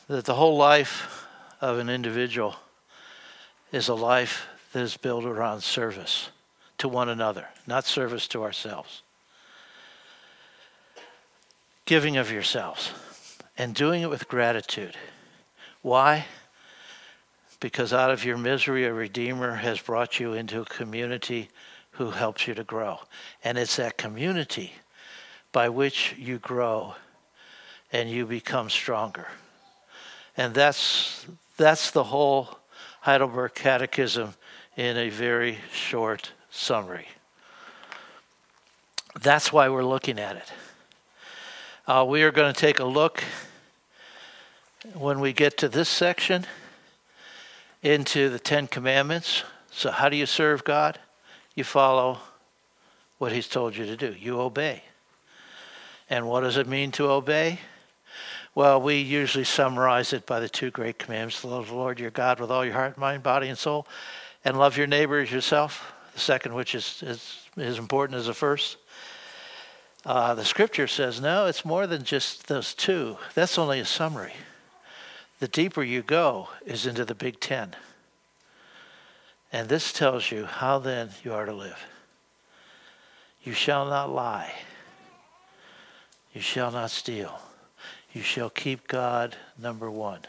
That 0.10 0.26
the 0.26 0.34
whole 0.34 0.58
life 0.58 1.28
of 1.62 1.78
an 1.78 1.88
individual 1.88 2.56
is 3.72 3.88
a 3.88 3.93
life 3.93 4.48
that 4.74 4.82
is 4.82 4.98
built 4.98 5.24
around 5.24 5.62
service 5.62 6.30
to 6.80 6.89
one 6.89 7.10
another, 7.10 7.48
not 7.67 7.86
service 7.86 8.28
to 8.28 8.41
ourselves. 8.41 9.04
Giving 11.86 12.17
of 12.17 12.32
yourselves 12.32 12.91
and 13.58 13.76
doing 13.76 14.02
it 14.02 14.10
with 14.10 14.28
gratitude. 14.28 14.95
Why? 15.84 16.26
Because 17.60 17.93
out 17.93 18.10
of 18.10 18.26
your 18.26 18.38
misery, 18.38 18.86
a 18.86 18.93
Redeemer 18.93 19.56
has 19.56 19.80
brought 19.80 20.19
you 20.19 20.34
into 20.34 20.62
a 20.62 20.65
community 20.65 21.50
who 21.91 22.12
helps 22.12 22.48
you 22.48 22.56
to 22.56 22.63
grow. 22.63 23.00
And 23.43 23.58
it's 23.60 23.76
that 23.76 23.98
community 23.98 24.74
by 25.52 25.69
which 25.69 26.16
you 26.18 26.39
grow 26.39 26.95
and 27.91 28.10
you 28.10 28.26
become 28.26 28.70
stronger. 28.70 29.28
And 30.40 30.54
that's, 30.54 31.26
that's 31.58 31.92
the 31.92 32.06
whole 32.06 32.60
Heidelberg 33.02 33.56
Catechism 33.56 34.36
in 34.78 34.96
a 34.96 35.10
very 35.10 35.58
short 35.74 36.32
summary. 36.50 37.08
That's 39.22 39.52
why 39.52 39.68
we're 39.68 39.84
looking 39.84 40.18
at 40.18 40.38
it. 40.38 40.54
Uh, 41.86 42.06
we 42.08 42.24
are 42.24 42.32
going 42.32 42.54
to 42.54 42.58
take 42.58 42.80
a 42.80 42.86
look 42.86 43.22
when 44.94 45.20
we 45.20 45.34
get 45.34 45.58
to 45.58 45.68
this 45.68 45.90
section 45.90 46.46
into 47.84 48.30
the 48.30 48.40
Ten 48.40 48.68
Commandments. 48.68 49.44
So, 49.72 49.92
how 49.92 50.08
do 50.08 50.16
you 50.16 50.26
serve 50.26 50.64
God? 50.64 51.00
You 51.54 51.66
follow 51.66 52.20
what 53.18 53.34
He's 53.34 53.50
told 53.50 53.76
you 53.76 53.86
to 53.88 53.98
do, 53.98 54.16
you 54.18 54.40
obey. 54.40 54.84
And 56.10 56.30
what 56.30 56.42
does 56.42 56.56
it 56.56 56.66
mean 56.66 56.92
to 56.92 57.10
obey? 57.10 57.60
Well, 58.56 58.82
we 58.82 58.95
usually 58.95 59.43
summarize 59.43 60.12
it 60.12 60.26
by 60.26 60.39
the 60.39 60.50
two 60.50 60.72
great 60.72 61.00
commandments 61.00 61.43
love 61.43 61.68
the 61.68 61.76
Lord 61.76 62.00
your 62.00 62.12
God 62.12 62.39
with 62.39 62.52
all 62.52 62.66
your 62.66 62.74
heart, 62.74 62.97
mind, 62.97 63.24
body, 63.24 63.47
and 63.47 63.58
soul, 63.58 63.88
and 64.43 64.58
love 64.58 64.78
your 64.78 64.88
neighbor 64.88 65.20
as 65.20 65.32
yourself. 65.32 65.93
The 66.14 66.20
second, 66.20 66.56
which 66.56 66.74
is, 66.76 67.04
is 67.04 67.47
as 67.58 67.78
important 67.78 68.18
as 68.18 68.26
the 68.26 68.34
first. 68.34 68.78
Uh, 70.06 70.34
the 70.34 70.45
scripture 70.45 70.88
says, 70.88 71.22
no, 71.22 71.45
it's 71.45 71.64
more 71.64 71.86
than 71.86 72.04
just 72.04 72.47
those 72.47 72.74
two. 72.74 73.18
That's 73.36 73.58
only 73.58 73.80
a 73.80 73.86
summary. 73.86 74.34
The 75.39 75.47
deeper 75.47 75.84
you 75.84 76.02
go 76.02 76.50
is 76.66 76.86
into 76.86 77.06
the 77.06 77.16
Big 77.16 77.39
Ten. 77.39 77.76
And 79.52 79.70
this 79.70 79.93
tells 79.93 80.32
you 80.32 80.45
how 80.45 80.80
then 80.80 81.10
you 81.24 81.34
are 81.34 81.45
to 81.45 81.54
live. 81.54 81.80
You 83.43 83.54
shall 83.54 83.86
not 83.86 84.10
lie. 84.10 84.54
You 86.34 86.41
shall 86.41 86.72
not 86.72 86.91
steal. 86.91 87.39
You 88.20 88.26
shall 88.26 88.49
keep 88.49 88.89
God 88.89 89.38
number 89.57 89.89
one. 89.89 90.20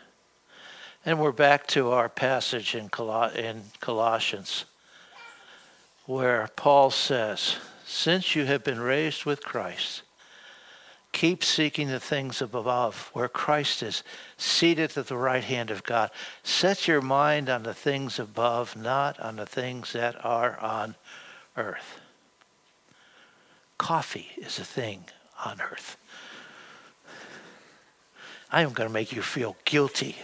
And 1.04 1.18
we're 1.18 1.32
back 1.32 1.66
to 1.68 1.90
our 1.90 2.08
passage 2.08 2.76
in, 2.76 2.88
Col- 2.88 3.30
in 3.30 3.64
Colossians 3.80 4.64
where 6.06 6.48
Paul 6.54 6.92
says, 6.92 7.56
Since 7.84 8.36
you 8.36 8.44
have 8.44 8.62
been 8.62 8.78
raised 8.78 9.24
with 9.24 9.42
Christ, 9.42 10.02
keep 11.10 11.42
seeking 11.42 11.88
the 11.88 11.98
things 11.98 12.40
above, 12.40 13.10
where 13.12 13.28
Christ 13.28 13.82
is 13.82 14.04
seated 14.36 14.96
at 14.96 15.08
the 15.08 15.16
right 15.16 15.42
hand 15.42 15.72
of 15.72 15.82
God. 15.82 16.12
Set 16.44 16.86
your 16.86 17.02
mind 17.02 17.48
on 17.48 17.64
the 17.64 17.74
things 17.74 18.20
above, 18.20 18.76
not 18.76 19.18
on 19.18 19.34
the 19.34 19.46
things 19.46 19.94
that 19.94 20.24
are 20.24 20.56
on 20.60 20.94
earth. 21.56 21.98
Coffee 23.78 24.28
is 24.36 24.60
a 24.60 24.64
thing 24.64 25.06
on 25.44 25.60
earth. 25.60 25.96
I 28.52 28.62
am 28.62 28.72
going 28.72 28.88
to 28.88 28.92
make 28.92 29.12
you 29.12 29.22
feel 29.22 29.56
guilty 29.64 30.16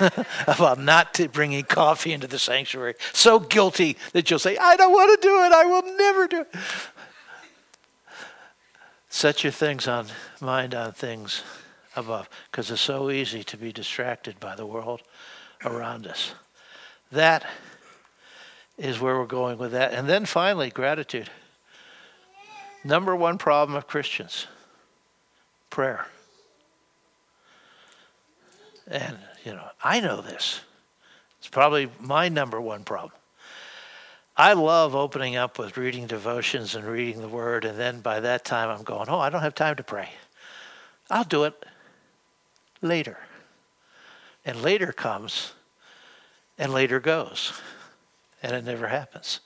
about 0.46 0.80
not 0.80 1.20
bringing 1.32 1.64
coffee 1.64 2.12
into 2.12 2.26
the 2.26 2.38
sanctuary. 2.38 2.94
So 3.12 3.38
guilty 3.38 3.96
that 4.12 4.30
you'll 4.30 4.40
say, 4.40 4.56
I 4.56 4.76
don't 4.76 4.92
want 4.92 5.20
to 5.20 5.28
do 5.28 5.44
it. 5.44 5.52
I 5.52 5.64
will 5.64 5.96
never 5.96 6.26
do 6.26 6.40
it. 6.40 6.54
Set 9.08 9.44
your 9.44 9.52
things 9.52 9.86
on 9.88 10.06
mind 10.40 10.74
on 10.74 10.92
things 10.92 11.42
above 11.96 12.28
because 12.50 12.70
it's 12.70 12.80
so 12.80 13.10
easy 13.10 13.42
to 13.44 13.56
be 13.56 13.72
distracted 13.72 14.38
by 14.40 14.54
the 14.54 14.66
world 14.66 15.02
around 15.64 16.06
us. 16.06 16.34
That 17.10 17.44
is 18.76 19.00
where 19.00 19.18
we're 19.18 19.26
going 19.26 19.58
with 19.58 19.72
that. 19.72 19.92
And 19.92 20.08
then 20.08 20.24
finally, 20.24 20.70
gratitude. 20.70 21.30
Number 22.84 23.16
one 23.16 23.38
problem 23.38 23.76
of 23.76 23.86
Christians 23.86 24.46
prayer. 25.70 26.06
And, 28.90 29.18
you 29.44 29.52
know, 29.52 29.68
I 29.84 30.00
know 30.00 30.20
this. 30.22 30.60
It's 31.38 31.48
probably 31.48 31.90
my 32.00 32.28
number 32.28 32.60
one 32.60 32.84
problem. 32.84 33.12
I 34.36 34.52
love 34.52 34.94
opening 34.94 35.36
up 35.36 35.58
with 35.58 35.76
reading 35.76 36.06
devotions 36.06 36.74
and 36.74 36.84
reading 36.84 37.20
the 37.20 37.28
word, 37.28 37.64
and 37.64 37.78
then 37.78 38.00
by 38.00 38.20
that 38.20 38.44
time 38.44 38.70
I'm 38.70 38.84
going, 38.84 39.08
oh, 39.08 39.18
I 39.18 39.30
don't 39.30 39.42
have 39.42 39.54
time 39.54 39.76
to 39.76 39.82
pray. 39.82 40.10
I'll 41.10 41.24
do 41.24 41.44
it 41.44 41.66
later. 42.80 43.18
And 44.44 44.62
later 44.62 44.92
comes, 44.92 45.52
and 46.56 46.72
later 46.72 47.00
goes, 47.00 47.52
and 48.42 48.54
it 48.54 48.64
never 48.64 48.86
happens. 48.86 49.40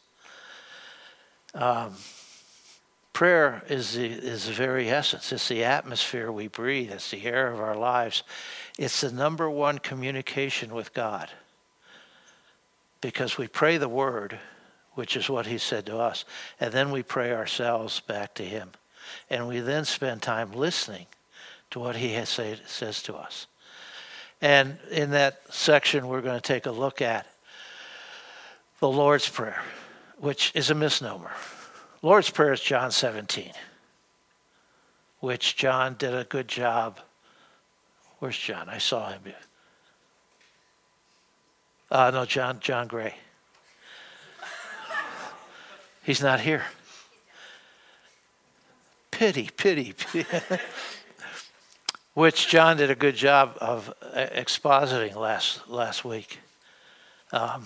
Um, 1.55 1.95
prayer 3.23 3.63
is 3.69 3.95
the, 3.95 4.07
is 4.07 4.47
the 4.47 4.53
very 4.53 4.91
essence. 4.91 5.33
It's 5.33 5.47
the 5.47 5.63
atmosphere 5.63 6.33
we 6.33 6.49
breathe. 6.49 6.91
It's 6.91 7.13
the 7.13 7.25
air 7.25 7.53
of 7.53 7.61
our 7.61 7.77
lives. 7.77 8.25
It's 8.81 9.01
the 9.01 9.13
number 9.13 9.49
one 9.49 9.79
communication 9.79 10.75
with 10.75 10.93
God 10.93 11.31
because 13.01 13.39
we 13.39 13.47
pray 13.47 13.77
the 13.77 13.89
word, 13.89 14.41
which 14.95 15.17
is 15.17 15.31
what 15.31 15.47
he 15.47 15.57
said 15.57 15.87
to 15.87 15.99
us, 15.99 16.25
and 16.59 16.73
then 16.73 16.91
we 16.91 17.05
pray 17.05 17.33
ourselves 17.33 18.01
back 18.01 18.35
to 18.35 18.43
him. 18.43 18.71
And 19.31 19.47
we 19.47 19.61
then 19.61 19.85
spend 19.85 20.21
time 20.21 20.51
listening 20.51 21.07
to 21.71 21.79
what 21.79 21.95
he 21.95 22.15
has 22.15 22.29
say, 22.29 22.59
says 22.67 23.05
to 23.05 23.15
us. 23.15 23.47
And 24.41 24.79
in 24.91 25.13
that 25.13 25.43
section, 25.49 26.09
we're 26.09 26.23
going 26.23 26.41
to 26.41 26.41
take 26.41 26.67
a 26.67 26.73
look 26.73 27.01
at 27.01 27.29
the 28.81 28.91
Lord's 28.91 29.29
Prayer, 29.29 29.63
which 30.19 30.51
is 30.57 30.71
a 30.71 30.75
misnomer. 30.75 31.31
Lord's 32.03 32.31
Prayer 32.31 32.53
is 32.53 32.61
John 32.61 32.91
17, 32.91 33.53
which 35.21 35.57
John 35.57 35.95
did 35.99 36.15
a 36.15 36.25
good 36.25 36.49
job 36.49 37.01
Where's 38.23 38.39
John? 38.39 38.69
I 38.69 38.79
saw 38.79 39.11
him. 39.11 39.21
Uh, 41.91 42.13
no, 42.15 42.25
John, 42.25 42.61
John 42.61 42.87
Gray. 42.87 43.17
He's 46.05 46.23
not 46.23 46.39
here. 46.39 46.63
Pity, 49.11 49.51
pity, 49.57 49.93
pity. 49.93 50.25
Which 52.15 52.47
John 52.47 52.77
did 52.77 52.93
a 52.93 52.95
good 52.95 53.17
job 53.17 53.59
of 53.61 53.93
expositing 54.15 55.17
last 55.17 55.69
last 55.69 56.05
week. 56.05 56.39
Um, 57.33 57.65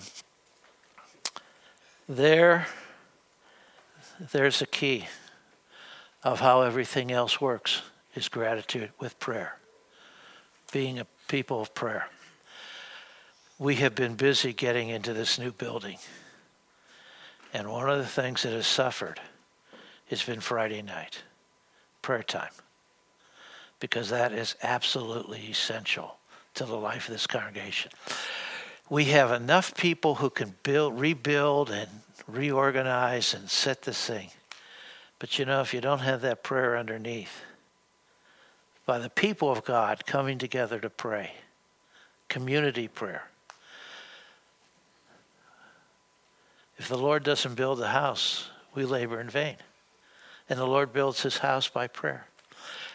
there, 2.09 2.65
there's 4.19 4.61
a 4.61 4.65
key 4.65 5.07
of 6.23 6.39
how 6.39 6.61
everything 6.61 7.11
else 7.11 7.39
works 7.39 7.81
is 8.15 8.29
gratitude 8.29 8.91
with 8.99 9.19
prayer 9.19 9.57
being 10.71 10.99
a 10.99 11.07
people 11.27 11.61
of 11.61 11.73
prayer. 11.73 12.07
We 13.59 13.75
have 13.75 13.95
been 13.95 14.15
busy 14.15 14.53
getting 14.53 14.89
into 14.89 15.13
this 15.13 15.39
new 15.39 15.51
building. 15.51 15.97
And 17.53 17.69
one 17.69 17.89
of 17.89 17.97
the 17.99 18.05
things 18.05 18.43
that 18.43 18.53
has 18.53 18.67
suffered 18.67 19.19
has 20.09 20.21
been 20.21 20.41
Friday 20.41 20.81
night, 20.81 21.23
prayer 22.01 22.23
time, 22.23 22.51
because 23.79 24.09
that 24.09 24.31
is 24.31 24.55
absolutely 24.61 25.39
essential 25.49 26.17
to 26.55 26.65
the 26.65 26.75
life 26.75 27.07
of 27.07 27.13
this 27.13 27.27
congregation. 27.27 27.91
We 28.89 29.05
have 29.05 29.31
enough 29.31 29.75
people 29.75 30.15
who 30.15 30.29
can 30.29 30.55
build, 30.63 30.99
rebuild, 30.99 31.69
and 31.69 31.89
reorganize 32.27 33.33
and 33.33 33.49
set 33.49 33.83
this 33.83 34.05
thing. 34.05 34.29
But 35.19 35.37
you 35.37 35.45
know, 35.45 35.61
if 35.61 35.73
you 35.73 35.81
don't 35.81 35.99
have 35.99 36.21
that 36.21 36.43
prayer 36.43 36.77
underneath, 36.77 37.41
by 38.87 38.97
the 38.97 39.09
people 39.09 39.51
of 39.51 39.65
God 39.65 40.05
coming 40.05 40.37
together 40.39 40.79
to 40.79 40.89
pray. 40.89 41.33
Community 42.29 42.87
prayer. 42.87 43.29
If 46.77 46.87
the 46.87 46.97
Lord 46.97 47.23
doesn't 47.23 47.55
build 47.55 47.79
the 47.79 47.89
house, 47.89 48.49
we 48.73 48.85
labor 48.85 49.19
in 49.19 49.29
vain. 49.29 49.57
And 50.49 50.57
the 50.57 50.65
Lord 50.65 50.93
builds 50.93 51.23
his 51.23 51.39
house 51.39 51.67
by 51.67 51.87
prayer. 51.87 52.27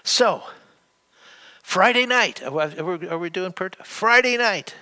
So, 0.03 0.45
Friday 1.63 2.07
night, 2.07 2.43
are 2.43 3.19
we 3.19 3.31
doing 3.31 3.53
prayer? 3.53 3.71
Friday 3.85 4.39
night, 4.39 4.75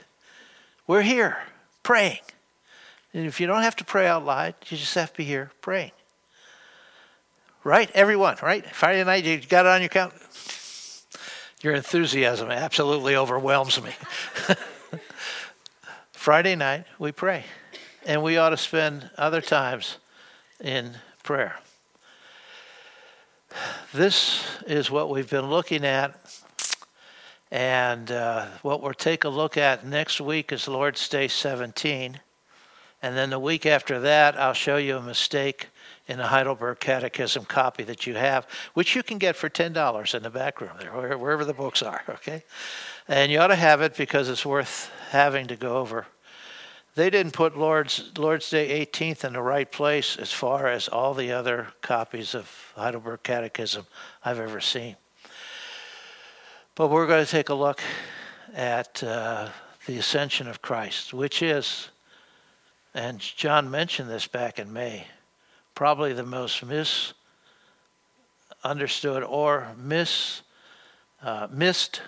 we're 0.86 1.02
here 1.02 1.38
praying. 1.82 2.20
And 3.12 3.26
if 3.26 3.40
you 3.40 3.46
don't 3.46 3.62
have 3.62 3.76
to 3.76 3.84
pray 3.84 4.06
out 4.06 4.24
loud, 4.24 4.54
you 4.68 4.76
just 4.76 4.94
have 4.94 5.12
to 5.12 5.16
be 5.18 5.24
here 5.24 5.50
praying. 5.60 5.92
Right? 7.64 7.90
Everyone, 7.92 8.36
right? 8.42 8.64
Friday 8.66 9.04
night, 9.04 9.24
you 9.24 9.38
got 9.40 9.66
it 9.66 9.70
on 9.70 9.80
your 9.80 9.88
count? 9.88 10.14
Your 11.62 11.74
enthusiasm 11.74 12.50
absolutely 12.50 13.16
overwhelms 13.16 13.82
me. 13.82 13.92
Friday 16.12 16.54
night, 16.54 16.86
we 16.98 17.12
pray. 17.12 17.44
And 18.06 18.22
we 18.22 18.38
ought 18.38 18.50
to 18.50 18.56
spend 18.56 19.10
other 19.18 19.42
times 19.42 19.98
in 20.58 20.96
prayer. 21.22 21.58
This 23.92 24.42
is 24.66 24.90
what 24.90 25.10
we've 25.10 25.28
been 25.28 25.50
looking 25.50 25.84
at. 25.84 26.18
And 27.50 28.10
uh, 28.10 28.46
what 28.62 28.80
we'll 28.80 28.94
take 28.94 29.24
a 29.24 29.28
look 29.28 29.56
at 29.56 29.84
next 29.84 30.20
week 30.20 30.52
is 30.52 30.68
Lord's 30.68 31.08
Day 31.08 31.26
17. 31.28 32.20
And 33.02 33.16
then 33.16 33.30
the 33.30 33.38
week 33.38 33.64
after 33.64 34.00
that, 34.00 34.38
I'll 34.38 34.52
show 34.52 34.76
you 34.76 34.96
a 34.96 35.02
mistake 35.02 35.68
in 36.06 36.18
the 36.18 36.26
Heidelberg 36.26 36.80
Catechism 36.80 37.44
copy 37.44 37.84
that 37.84 38.06
you 38.06 38.14
have, 38.14 38.46
which 38.74 38.94
you 38.94 39.02
can 39.02 39.18
get 39.18 39.36
for 39.36 39.48
$10 39.48 40.14
in 40.14 40.22
the 40.22 40.30
back 40.30 40.60
room 40.60 40.72
there, 40.78 40.90
wherever 41.16 41.44
the 41.44 41.54
books 41.54 41.82
are, 41.82 42.02
okay? 42.08 42.42
And 43.08 43.30
you 43.32 43.38
ought 43.38 43.48
to 43.48 43.56
have 43.56 43.80
it 43.80 43.96
because 43.96 44.28
it's 44.28 44.44
worth 44.44 44.90
having 45.10 45.46
to 45.46 45.56
go 45.56 45.78
over. 45.78 46.06
They 46.96 47.08
didn't 47.08 47.32
put 47.32 47.56
Lord's, 47.56 48.10
Lord's 48.18 48.50
Day 48.50 48.84
18th 48.84 49.24
in 49.24 49.34
the 49.34 49.42
right 49.42 49.70
place 49.70 50.16
as 50.16 50.32
far 50.32 50.66
as 50.66 50.88
all 50.88 51.14
the 51.14 51.32
other 51.32 51.68
copies 51.80 52.34
of 52.34 52.72
Heidelberg 52.76 53.22
Catechism 53.22 53.86
I've 54.24 54.40
ever 54.40 54.60
seen. 54.60 54.96
But 56.74 56.88
we're 56.88 57.06
going 57.06 57.24
to 57.24 57.30
take 57.30 57.48
a 57.48 57.54
look 57.54 57.80
at 58.54 59.02
uh, 59.04 59.48
the 59.86 59.98
ascension 59.98 60.48
of 60.48 60.60
Christ, 60.60 61.14
which 61.14 61.42
is, 61.42 61.90
and 62.94 63.20
John 63.20 63.70
mentioned 63.70 64.10
this 64.10 64.26
back 64.26 64.58
in 64.58 64.72
May, 64.72 65.06
probably 65.74 66.12
the 66.12 66.24
most 66.24 66.64
misunderstood 68.62 69.22
or 69.22 69.68
miss, 69.78 70.42
uh, 71.22 71.48
missed 71.50 72.02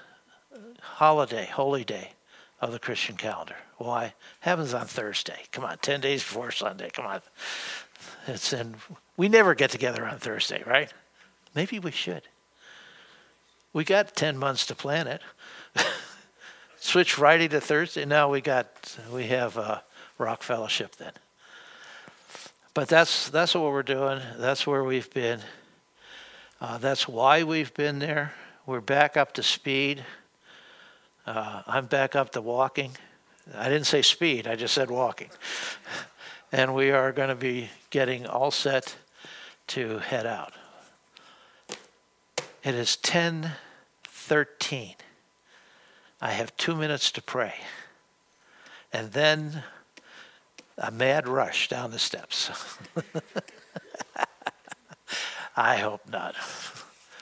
holiday, 0.80 1.46
holy 1.46 1.84
day 1.84 2.12
of 2.60 2.72
the 2.72 2.78
Christian 2.78 3.16
calendar. 3.16 3.56
Why? 3.78 4.14
Heaven's 4.40 4.74
on 4.74 4.86
Thursday. 4.86 5.42
Come 5.52 5.64
on, 5.64 5.78
10 5.78 6.00
days 6.00 6.22
before 6.22 6.50
Sunday. 6.50 6.90
Come 6.90 7.06
on. 7.06 7.20
It's 8.26 8.52
in, 8.52 8.76
we 9.16 9.28
never 9.28 9.54
get 9.54 9.70
together 9.70 10.06
on 10.06 10.18
Thursday, 10.18 10.62
right? 10.66 10.92
Maybe 11.54 11.78
we 11.78 11.90
should. 11.90 12.22
We 13.72 13.84
got 13.84 14.14
10 14.14 14.36
months 14.36 14.66
to 14.66 14.74
plan 14.74 15.06
it. 15.06 15.22
Switch 16.78 17.12
Friday 17.14 17.48
to 17.48 17.60
Thursday. 17.60 18.04
Now 18.04 18.28
we 18.28 18.40
got 18.40 18.96
we 19.12 19.28
have 19.28 19.56
uh, 19.56 19.80
Rock 20.22 20.42
Fellowship 20.42 20.96
then. 20.96 21.12
But 22.74 22.88
that's 22.88 23.28
that's 23.28 23.54
what 23.54 23.72
we're 23.72 23.82
doing. 23.82 24.20
That's 24.38 24.66
where 24.66 24.84
we've 24.84 25.12
been. 25.12 25.40
Uh, 26.60 26.78
that's 26.78 27.08
why 27.08 27.42
we've 27.42 27.74
been 27.74 27.98
there. 27.98 28.32
We're 28.64 28.80
back 28.80 29.16
up 29.16 29.34
to 29.34 29.42
speed. 29.42 30.04
Uh, 31.26 31.62
I'm 31.66 31.86
back 31.86 32.14
up 32.14 32.30
to 32.30 32.40
walking. 32.40 32.92
I 33.54 33.68
didn't 33.68 33.86
say 33.86 34.00
speed. 34.02 34.46
I 34.46 34.54
just 34.54 34.72
said 34.74 34.90
walking. 34.90 35.30
and 36.52 36.72
we 36.72 36.92
are 36.92 37.10
going 37.10 37.30
to 37.30 37.34
be 37.34 37.68
getting 37.90 38.26
all 38.26 38.52
set 38.52 38.94
to 39.68 39.98
head 39.98 40.24
out. 40.24 40.52
It 42.62 42.76
is 42.76 42.96
10:13. 43.02 44.94
I 46.20 46.30
have 46.30 46.56
2 46.56 46.76
minutes 46.76 47.10
to 47.12 47.20
pray. 47.20 47.54
And 48.92 49.10
then 49.12 49.64
a 50.82 50.90
mad 50.90 51.28
rush 51.28 51.68
down 51.68 51.92
the 51.92 51.98
steps. 51.98 52.50
I 55.56 55.76
hope 55.76 56.08
not. 56.10 56.34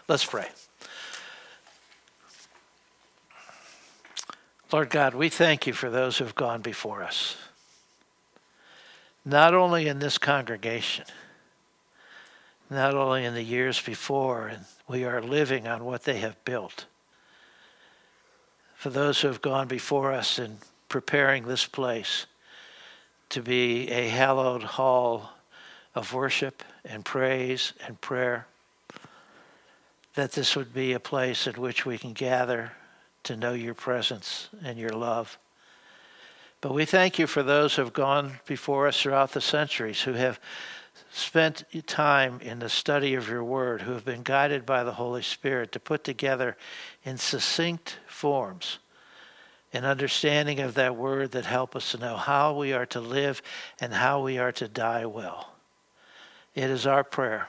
Let's 0.08 0.24
pray. 0.24 0.48
Lord 4.72 4.88
God, 4.88 5.14
we 5.14 5.28
thank 5.28 5.66
you 5.66 5.72
for 5.72 5.90
those 5.90 6.18
who 6.18 6.24
have 6.24 6.34
gone 6.34 6.62
before 6.62 7.02
us, 7.02 7.36
not 9.24 9.52
only 9.52 9.88
in 9.88 9.98
this 9.98 10.16
congregation, 10.16 11.04
not 12.70 12.94
only 12.94 13.24
in 13.24 13.34
the 13.34 13.42
years 13.42 13.80
before, 13.80 14.46
and 14.46 14.64
we 14.88 15.04
are 15.04 15.20
living 15.20 15.66
on 15.66 15.84
what 15.84 16.04
they 16.04 16.18
have 16.18 16.42
built. 16.44 16.86
For 18.76 18.90
those 18.90 19.20
who 19.20 19.28
have 19.28 19.42
gone 19.42 19.66
before 19.66 20.12
us 20.12 20.38
in 20.38 20.58
preparing 20.88 21.44
this 21.44 21.66
place 21.66 22.26
to 23.30 23.42
be 23.42 23.88
a 23.90 24.08
hallowed 24.08 24.62
hall 24.62 25.30
of 25.94 26.12
worship 26.12 26.62
and 26.84 27.04
praise 27.04 27.72
and 27.86 28.00
prayer, 28.00 28.46
that 30.14 30.32
this 30.32 30.56
would 30.56 30.74
be 30.74 30.92
a 30.92 31.00
place 31.00 31.46
in 31.46 31.54
which 31.54 31.86
we 31.86 31.98
can 31.98 32.12
gather 32.12 32.72
to 33.22 33.36
know 33.36 33.52
your 33.52 33.74
presence 33.74 34.48
and 34.64 34.78
your 34.78 34.90
love. 34.90 35.38
But 36.60 36.74
we 36.74 36.84
thank 36.84 37.18
you 37.18 37.26
for 37.26 37.42
those 37.42 37.76
who 37.76 37.82
have 37.82 37.92
gone 37.92 38.40
before 38.46 38.86
us 38.86 39.00
throughout 39.00 39.32
the 39.32 39.40
centuries, 39.40 40.02
who 40.02 40.12
have 40.12 40.38
spent 41.12 41.64
time 41.86 42.40
in 42.40 42.58
the 42.58 42.68
study 42.68 43.14
of 43.14 43.28
your 43.28 43.44
word, 43.44 43.82
who 43.82 43.92
have 43.92 44.04
been 44.04 44.22
guided 44.22 44.66
by 44.66 44.84
the 44.84 44.92
Holy 44.92 45.22
Spirit 45.22 45.72
to 45.72 45.80
put 45.80 46.04
together 46.04 46.56
in 47.04 47.16
succinct 47.16 47.98
forms 48.06 48.78
an 49.72 49.84
understanding 49.84 50.58
of 50.60 50.74
that 50.74 50.96
word 50.96 51.30
that 51.32 51.46
help 51.46 51.76
us 51.76 51.92
to 51.92 51.98
know 51.98 52.16
how 52.16 52.52
we 52.54 52.72
are 52.72 52.86
to 52.86 53.00
live 53.00 53.40
and 53.80 53.92
how 53.92 54.22
we 54.22 54.38
are 54.38 54.52
to 54.52 54.66
die 54.66 55.06
well. 55.06 55.52
It 56.54 56.70
is 56.70 56.86
our 56.86 57.04
prayer 57.04 57.48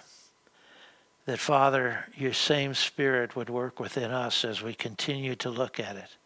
that, 1.25 1.39
Father, 1.39 2.05
your 2.15 2.33
same 2.33 2.73
Spirit 2.73 3.35
would 3.35 3.49
work 3.49 3.79
within 3.79 4.11
us 4.11 4.45
as 4.45 4.61
we 4.61 4.73
continue 4.73 5.35
to 5.35 5.49
look 5.49 5.79
at 5.79 5.95
it. 5.95 6.17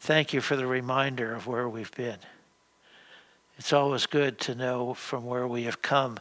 Thank 0.00 0.32
you 0.32 0.40
for 0.40 0.56
the 0.56 0.66
reminder 0.66 1.34
of 1.34 1.46
where 1.46 1.68
we've 1.68 1.92
been. 1.92 2.18
It's 3.56 3.72
always 3.72 4.06
good 4.06 4.40
to 4.40 4.54
know 4.54 4.94
from 4.94 5.24
where 5.24 5.46
we 5.46 5.62
have 5.64 5.80
come 5.80 6.18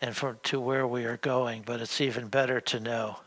and 0.00 0.16
from 0.16 0.38
to 0.44 0.60
where 0.60 0.86
we 0.86 1.04
are 1.04 1.16
going, 1.16 1.62
but 1.66 1.80
it's 1.80 2.00
even 2.00 2.28
better 2.28 2.60
to 2.60 2.78
know 2.78 3.18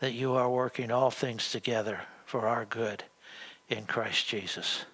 that 0.00 0.12
you 0.12 0.32
are 0.32 0.50
working 0.50 0.90
all 0.90 1.10
things 1.10 1.50
together 1.50 2.00
for 2.24 2.46
our 2.48 2.64
good 2.64 3.04
in 3.68 3.84
Christ 3.84 4.28
Jesus. 4.28 4.84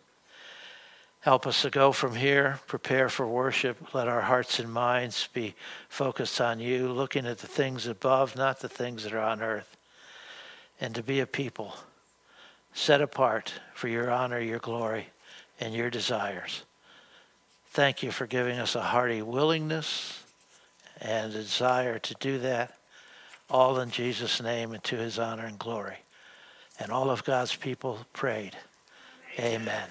Help 1.20 1.46
us 1.46 1.62
to 1.62 1.70
go 1.70 1.92
from 1.92 2.16
here, 2.16 2.58
prepare 2.66 3.08
for 3.08 3.28
worship. 3.28 3.94
Let 3.94 4.08
our 4.08 4.22
hearts 4.22 4.58
and 4.58 4.72
minds 4.72 5.28
be 5.32 5.54
focused 5.88 6.40
on 6.40 6.58
you, 6.58 6.88
looking 6.88 7.26
at 7.26 7.38
the 7.38 7.46
things 7.46 7.86
above, 7.86 8.34
not 8.34 8.58
the 8.58 8.68
things 8.68 9.04
that 9.04 9.14
are 9.14 9.20
on 9.20 9.40
earth. 9.40 9.76
And 10.80 10.96
to 10.96 11.02
be 11.02 11.20
a 11.20 11.26
people 11.26 11.76
set 12.72 13.00
apart 13.00 13.52
for 13.72 13.86
your 13.86 14.10
honor, 14.10 14.40
your 14.40 14.58
glory, 14.58 15.10
and 15.60 15.74
your 15.74 15.90
desires. 15.90 16.62
Thank 17.68 18.02
you 18.02 18.10
for 18.10 18.26
giving 18.26 18.58
us 18.58 18.74
a 18.74 18.82
hearty 18.82 19.22
willingness 19.22 20.24
and 21.00 21.32
a 21.32 21.38
desire 21.38 22.00
to 22.00 22.14
do 22.18 22.38
that, 22.40 22.76
all 23.48 23.78
in 23.78 23.90
Jesus' 23.90 24.42
name 24.42 24.72
and 24.72 24.82
to 24.84 24.96
his 24.96 25.20
honor 25.20 25.46
and 25.46 25.58
glory. 25.58 26.01
And 26.82 26.90
all 26.90 27.10
of 27.10 27.22
God's 27.22 27.54
people 27.54 28.00
prayed. 28.12 28.56
Amen. 29.38 29.62
Amen. 29.62 29.88